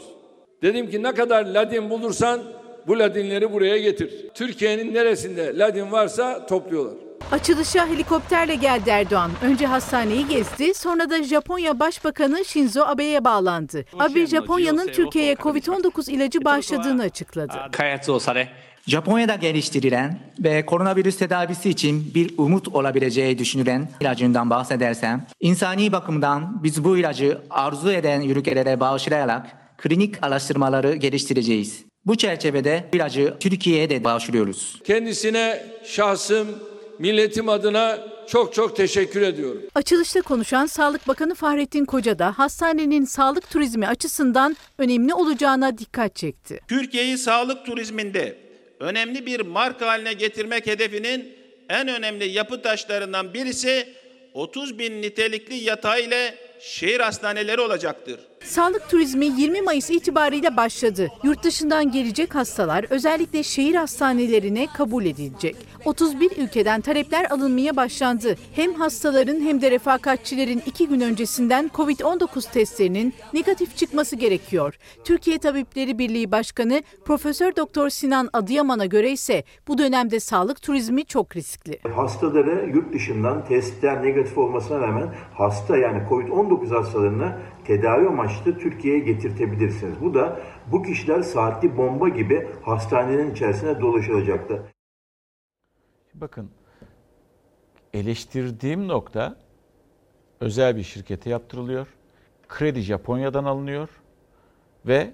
[0.62, 2.42] Dedim ki ne kadar ladin bulursan
[2.90, 4.12] bu ladinleri buraya getir.
[4.34, 6.94] Türkiye'nin neresinde ladin varsa topluyorlar.
[7.32, 9.32] Açılışa helikopterle geldi Erdoğan.
[9.44, 13.86] Önce hastaneyi gezdi, sonra da Japonya Başbakanı Shinzo Abe'ye bağlandı.
[14.00, 17.54] Abe, Japonya'nın Türkiye'ye Covid-19 ilacı bağışladığını açıkladı.
[18.88, 26.84] Japonya'da geliştirilen ve koronavirüs tedavisi için bir umut olabileceği düşünülen ilacından bahsedersem, insani bakımdan biz
[26.84, 31.89] bu ilacı arzu eden ülkelere bağışlayarak klinik araştırmaları geliştireceğiz.
[32.06, 34.80] Bu çerçevede ilacı Türkiye'ye de bağışlıyoruz.
[34.84, 36.48] Kendisine şahsım,
[37.00, 39.62] milletim adına çok çok teşekkür ediyorum.
[39.76, 46.60] Açılışta konuşan Sağlık Bakanı Fahrettin Koca da hastanenin sağlık turizmi açısından önemli olacağına dikkat çekti.
[46.68, 48.38] Türkiye'yi sağlık turizminde
[48.80, 51.34] önemli bir marka haline getirmek hedefinin
[51.70, 53.88] en önemli yapı taşlarından birisi
[54.34, 58.20] 30 bin nitelikli yatağı ile şehir hastaneleri olacaktır.
[58.44, 61.08] Sağlık turizmi 20 Mayıs itibariyle başladı.
[61.24, 65.56] Yurt dışından gelecek hastalar özellikle şehir hastanelerine kabul edilecek.
[65.86, 68.36] 31 ülkeden talepler alınmaya başlandı.
[68.56, 74.78] Hem hastaların hem de refakatçilerin iki gün öncesinden COVID-19 testlerinin negatif çıkması gerekiyor.
[75.04, 81.36] Türkiye Tabipleri Birliği Başkanı Profesör Doktor Sinan Adıyaman'a göre ise bu dönemde sağlık turizmi çok
[81.36, 81.80] riskli.
[81.96, 87.34] Hastaları yurt dışından testler negatif olmasına rağmen hasta yani COVID-19 hastalarını
[87.70, 90.02] tedavi amaçlı Türkiye'ye getirtebilirsiniz.
[90.02, 90.40] Bu da
[90.72, 94.62] bu kişiler saatli bomba gibi hastanelerin içerisine dolaşılacaktır.
[96.14, 96.50] Bakın
[97.94, 99.38] eleştirdiğim nokta
[100.40, 101.88] özel bir şirkete yaptırılıyor.
[102.48, 103.90] Kredi Japonya'dan alınıyor
[104.86, 105.12] ve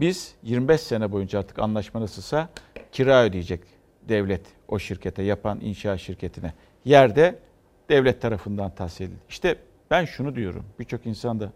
[0.00, 2.48] biz 25 sene boyunca artık anlaşma nasılsa
[2.92, 3.60] kira ödeyecek
[4.08, 6.52] devlet o şirkete yapan inşaat şirketine.
[6.84, 7.38] Yerde
[7.88, 9.18] devlet tarafından tahsil edildi.
[9.28, 9.56] İşte
[9.90, 10.64] ben şunu diyorum.
[10.78, 11.52] Birçok insan da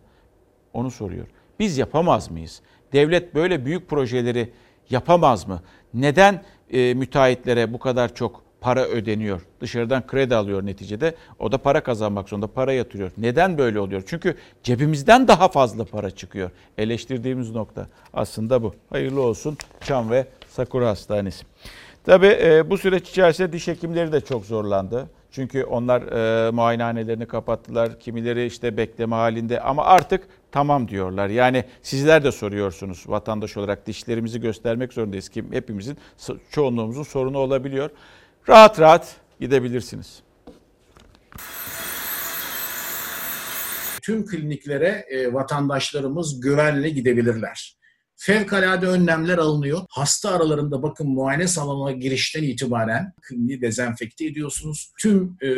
[0.75, 1.27] onu soruyor.
[1.59, 2.61] Biz yapamaz mıyız?
[2.93, 4.51] Devlet böyle büyük projeleri
[4.91, 5.63] yapamaz mı?
[5.95, 9.41] Neden e, müteahhitlere bu kadar çok para ödeniyor?
[9.61, 11.15] Dışarıdan kredi alıyor neticede.
[11.39, 13.11] O da para kazanmak zorunda, para yatırıyor.
[13.19, 14.03] Neden böyle oluyor?
[14.07, 16.51] Çünkü cebimizden daha fazla para çıkıyor.
[16.79, 18.75] Eleştirdiğimiz nokta aslında bu.
[18.91, 21.45] Hayırlı olsun Çam ve Sakura Hastanesi.
[22.05, 25.09] Tabii e, bu süreç içerisinde diş hekimleri de çok zorlandı.
[25.31, 28.01] Çünkü onlar e, muayenehanelerini kapattılar.
[28.01, 31.29] Kimileri işte bekleme halinde ama artık tamam diyorlar.
[31.29, 35.99] Yani sizler de soruyorsunuz vatandaş olarak dişlerimizi göstermek zorundayız ki hepimizin
[36.51, 37.91] çoğunluğumuzun sorunu olabiliyor.
[38.49, 40.23] Rahat rahat gidebilirsiniz.
[44.03, 47.77] Tüm kliniklere e, vatandaşlarımız güvenle gidebilirler.
[48.17, 49.81] Fevkalade önlemler alınıyor.
[49.91, 54.93] Hasta aralarında bakın muayene salonuna girişten itibaren kliniği dezenfekte ediyorsunuz.
[55.01, 55.49] Tüm e,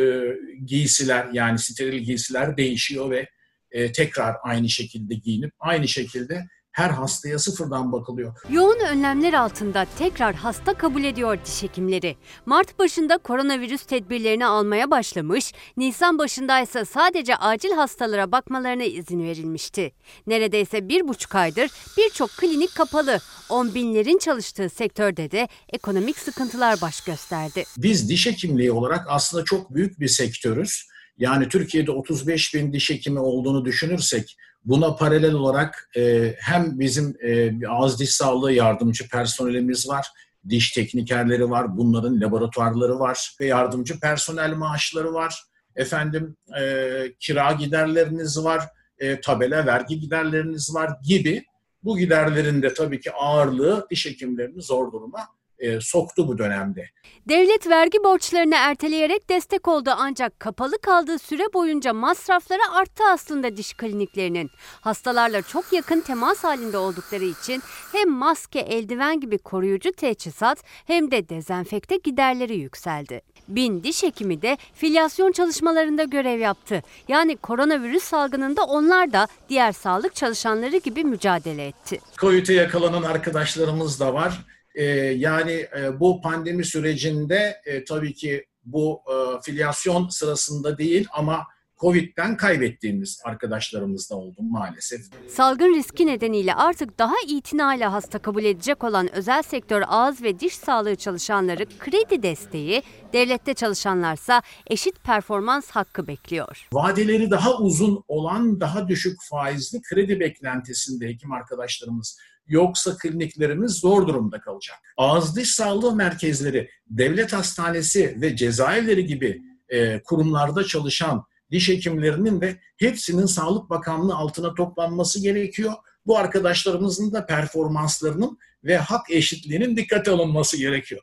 [0.64, 3.28] giysiler yani steril giysiler değişiyor ve
[3.74, 8.34] e, tekrar aynı şekilde giyinip aynı şekilde her hastaya sıfırdan bakılıyor.
[8.50, 12.16] Yoğun önlemler altında tekrar hasta kabul ediyor diş hekimleri.
[12.46, 19.92] Mart başında koronavirüs tedbirlerini almaya başlamış, Nisan başında ise sadece acil hastalara bakmalarına izin verilmişti.
[20.26, 23.18] Neredeyse bir buçuk aydır birçok klinik kapalı.
[23.48, 27.64] On binlerin çalıştığı sektörde de ekonomik sıkıntılar baş gösterdi.
[27.76, 30.93] Biz diş hekimliği olarak aslında çok büyük bir sektörüz.
[31.18, 37.52] Yani Türkiye'de 35 bin diş hekimi olduğunu düşünürsek buna paralel olarak e, hem bizim e,
[37.68, 40.06] ağız diş sağlığı yardımcı personelimiz var,
[40.48, 45.42] diş teknikerleri var, bunların laboratuvarları var ve yardımcı personel maaşları var.
[45.76, 48.62] Efendim e, kira giderleriniz var,
[48.98, 51.44] e, tabela vergi giderleriniz var gibi
[51.84, 55.28] bu giderlerin de tabii ki ağırlığı diş hekimlerini zor duruma
[55.64, 56.88] e, soktu bu dönemde.
[57.28, 63.74] Devlet vergi borçlarını erteleyerek destek oldu ancak kapalı kaldığı süre boyunca masrafları arttı aslında diş
[63.74, 64.50] kliniklerinin.
[64.80, 67.62] Hastalarla çok yakın temas halinde oldukları için
[67.92, 73.20] hem maske, eldiven gibi koruyucu teçhizat hem de dezenfekte giderleri yükseldi.
[73.48, 76.82] Bin diş hekimi de filyasyon çalışmalarında görev yaptı.
[77.08, 82.00] Yani koronavirüs salgınında onlar da diğer sağlık çalışanları gibi mücadele etti.
[82.20, 84.40] COVID'e yakalanan arkadaşlarımız da var.
[84.74, 84.84] Ee,
[85.16, 91.46] yani e, bu pandemi sürecinde e, tabii ki bu e, filyasyon sırasında değil ama
[91.80, 95.00] Covid'den kaybettiğimiz arkadaşlarımız da oldu maalesef.
[95.28, 100.54] Salgın riski nedeniyle artık daha itinayla hasta kabul edecek olan özel sektör ağız ve diş
[100.56, 102.82] sağlığı çalışanları kredi desteği,
[103.12, 106.68] devlette çalışanlarsa eşit performans hakkı bekliyor.
[106.72, 114.40] Vadeleri daha uzun olan daha düşük faizli kredi beklentisinde hekim arkadaşlarımız yoksa kliniklerimiz zor durumda
[114.40, 114.76] kalacak.
[114.96, 122.60] Ağız diş sağlığı merkezleri, devlet hastanesi ve cezaevleri gibi e, kurumlarda çalışan diş hekimlerinin de
[122.76, 125.72] hepsinin Sağlık Bakanlığı altına toplanması gerekiyor.
[126.06, 131.02] Bu arkadaşlarımızın da performanslarının ve hak eşitliğinin dikkate alınması gerekiyor.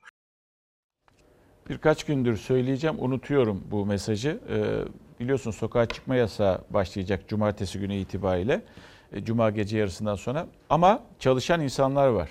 [1.70, 4.40] Birkaç gündür söyleyeceğim, unutuyorum bu mesajı.
[4.50, 8.62] Ee, biliyorsun sokağa çıkma yasağı başlayacak cumartesi günü itibariyle.
[9.14, 10.48] E, Cuma gece yarısından sonra.
[10.70, 12.30] Ama çalışan insanlar var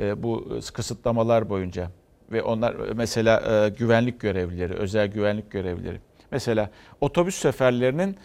[0.00, 1.90] e, bu kısıtlamalar boyunca.
[2.32, 6.00] Ve onlar mesela e, güvenlik görevlileri, özel güvenlik görevlileri.
[6.30, 8.16] Mesela otobüs seferlerinin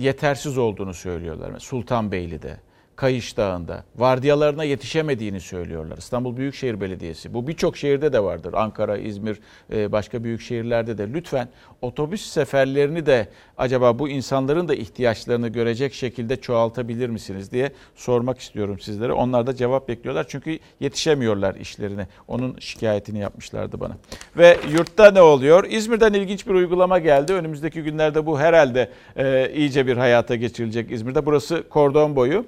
[0.00, 1.58] yetersiz olduğunu söylüyorlar.
[1.58, 2.56] Sultanbeyli'de,
[2.96, 5.98] Kayış Dağı'nda vardiyalarına yetişemediğini söylüyorlar.
[5.98, 7.34] İstanbul Büyükşehir Belediyesi.
[7.34, 8.54] Bu birçok şehirde de vardır.
[8.54, 9.40] Ankara, İzmir,
[9.72, 11.12] e, başka büyük şehirlerde de.
[11.12, 11.48] Lütfen
[11.82, 13.28] otobüs seferlerini de
[13.58, 19.12] acaba bu insanların da ihtiyaçlarını görecek şekilde çoğaltabilir misiniz diye sormak istiyorum sizlere.
[19.12, 22.06] Onlar da cevap bekliyorlar çünkü yetişemiyorlar işlerine.
[22.28, 23.96] Onun şikayetini yapmışlardı bana.
[24.36, 25.64] Ve yurtta ne oluyor?
[25.70, 27.32] İzmir'den ilginç bir uygulama geldi.
[27.32, 31.26] Önümüzdeki günlerde bu herhalde e, iyice bir hayata geçirilecek İzmir'de.
[31.26, 32.44] Burası kordon boyu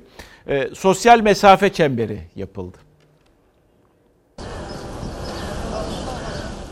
[0.48, 2.78] e, sosyal mesafe çemberi yapıldı.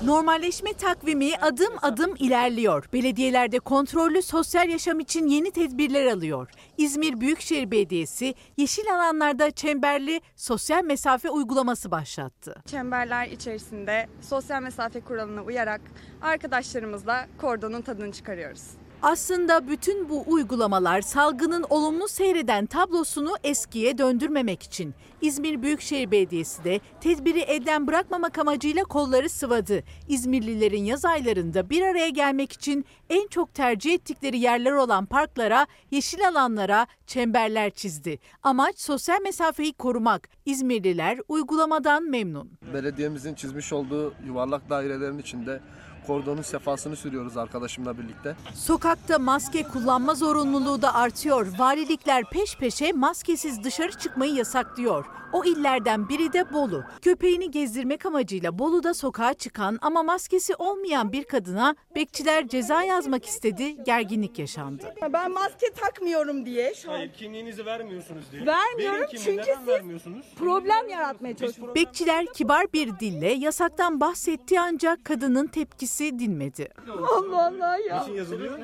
[0.04, 2.88] Normalleşme takvimi adım adım ilerliyor.
[2.92, 6.50] Belediyelerde kontrollü sosyal yaşam için yeni tedbirler alıyor.
[6.78, 12.54] İzmir Büyükşehir Belediyesi yeşil alanlarda çemberli sosyal mesafe uygulaması başlattı.
[12.66, 15.80] Çemberler içerisinde sosyal mesafe kuralına uyarak
[16.22, 18.62] arkadaşlarımızla kordonun tadını çıkarıyoruz.
[19.02, 24.94] Aslında bütün bu uygulamalar salgının olumlu seyreden tablosunu eskiye döndürmemek için.
[25.20, 29.82] İzmir Büyükşehir Belediyesi de tedbiri elden bırakmamak amacıyla kolları sıvadı.
[30.09, 36.28] İzmirlilerin yaz aylarında bir araya gelmek için en çok tercih ettikleri yerler olan parklara, yeşil
[36.28, 38.18] alanlara çemberler çizdi.
[38.43, 40.28] Amaç sosyal mesafeyi korumak.
[40.47, 42.51] İzmirliler uygulamadan memnun.
[42.74, 45.60] Belediyemizin çizmiş olduğu yuvarlak dairelerin içinde
[46.06, 48.36] kordonun sefasını sürüyoruz arkadaşımla birlikte.
[48.54, 51.46] Sokakta maske kullanma zorunluluğu da artıyor.
[51.58, 55.04] Valilikler peş peşe maskesiz dışarı çıkmayı yasaklıyor.
[55.32, 56.84] O illerden biri de Bolu.
[57.02, 63.84] Köpeğini gezdirmek amacıyla Bolu'da sokağa çıkan ama maskesi olmayan bir kadına bekçiler ceza yazmak istedi,
[63.84, 64.94] gerginlik yaşandı.
[65.12, 68.46] Ben maske takmıyorum diye şu an Hayır kimliğinizi vermiyorsunuz diye.
[68.46, 70.26] vermiyorum Benim kimliğimi çünkü neden siz vermiyorsunuz?
[70.38, 71.74] problem yaratmaya çalışıyorsunuz.
[71.74, 76.68] Bekçiler kibar bir dille yasaktan bahsetti ancak kadının tepkisi dinmedi.
[77.16, 78.01] Allah Allah ya.
[78.01, 78.59] Niçin yazılıyor?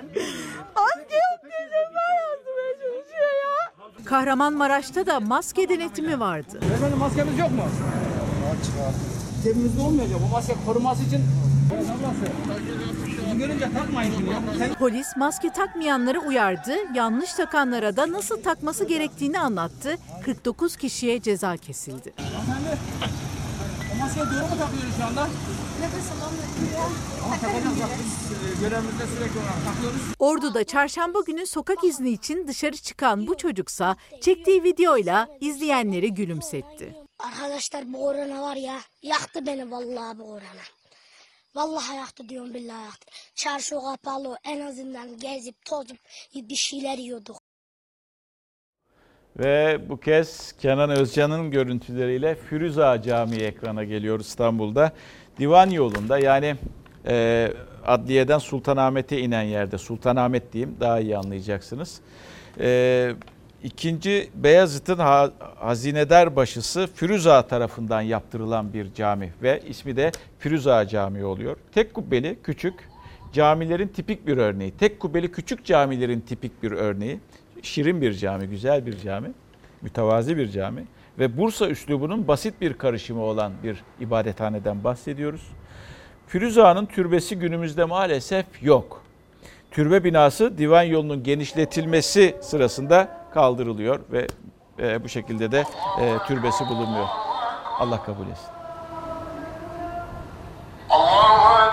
[0.76, 4.04] Maske yok diye ceza yazdırmaya çalışıyor ya.
[4.04, 6.60] Kahramanmaraş'ta da maske denetimi vardı.
[6.74, 7.62] Efendim maskemiz yok mu?
[9.44, 10.18] Cebimizde olmayacak.
[10.28, 11.18] Bu maske koruması için
[14.60, 14.74] ya.
[14.78, 19.96] Polis maske takmayanları uyardı, yanlış takanlara da nasıl takması gerektiğini anlattı.
[20.24, 22.12] 49 kişiye ceza kesildi.
[22.16, 22.76] Hanımefendi,
[23.94, 25.28] o maskeyi doğru mu takıyoruz şu anda?
[28.60, 30.00] Görevimizde sürekli olarak takıyoruz.
[30.18, 36.94] Ordu'da çarşamba günü sokak izni için dışarı çıkan bu çocuksa çektiği videoyla izleyenleri gülümsetti.
[37.18, 40.62] Arkadaşlar bu korona var ya yaktı beni vallahi bu korona.
[41.54, 43.06] Vallahi yaktı diyorum billahi yaktı.
[43.34, 45.98] Çarşı kapalı en azından gezip tozup
[46.34, 47.36] bir şeyler yiyorduk.
[49.38, 54.92] Ve bu kez Kenan Özcan'ın görüntüleriyle Firuza Camii ekrana geliyor İstanbul'da.
[55.42, 56.56] Divan yolunda yani
[57.06, 57.52] e,
[57.86, 62.00] adliyeden Sultanahmet'e inen yerde, Sultanahmet diyeyim daha iyi anlayacaksınız.
[62.60, 63.12] E,
[63.64, 71.24] ikinci Beyazıt'ın ha, hazinedar başısı Firuza tarafından yaptırılan bir cami ve ismi de Firuza Camii
[71.24, 71.56] oluyor.
[71.72, 72.74] Tek kubbeli, küçük
[73.32, 74.70] camilerin tipik bir örneği.
[74.70, 77.20] Tek kubbeli küçük camilerin tipik bir örneği.
[77.62, 79.30] Şirin bir cami, güzel bir cami,
[79.82, 80.84] mütevazi bir cami
[81.18, 85.42] ve Bursa üslubunun basit bir karışımı olan bir ibadethaneden bahsediyoruz.
[86.26, 89.02] Firuze Ağa'nın türbesi günümüzde maalesef yok.
[89.70, 94.26] Türbe binası divan yolunun genişletilmesi sırasında kaldırılıyor ve
[94.78, 95.64] e, bu şekilde de
[96.00, 97.06] e, türbesi bulunmuyor.
[97.78, 98.48] Allah kabul etsin.
[100.90, 101.72] Allah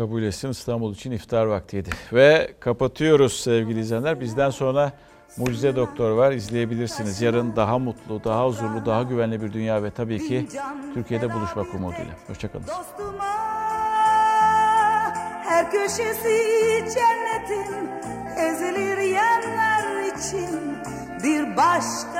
[0.00, 1.90] kabul etsin İstanbul için iftar vaktiydi.
[2.12, 4.20] Ve kapatıyoruz sevgili izleyenler.
[4.20, 4.92] Bizden sonra
[5.36, 7.22] Mucize Doktor var izleyebilirsiniz.
[7.22, 10.46] Yarın daha mutlu, daha huzurlu, daha güvenli bir dünya ve tabii ki
[10.94, 12.14] Türkiye'de buluşmak umuduyla.
[12.26, 12.64] Hoşçakalın.
[15.44, 16.38] Her köşesi
[16.94, 17.90] cennetin
[18.36, 20.76] ezilir yerler için
[21.24, 22.00] bir başka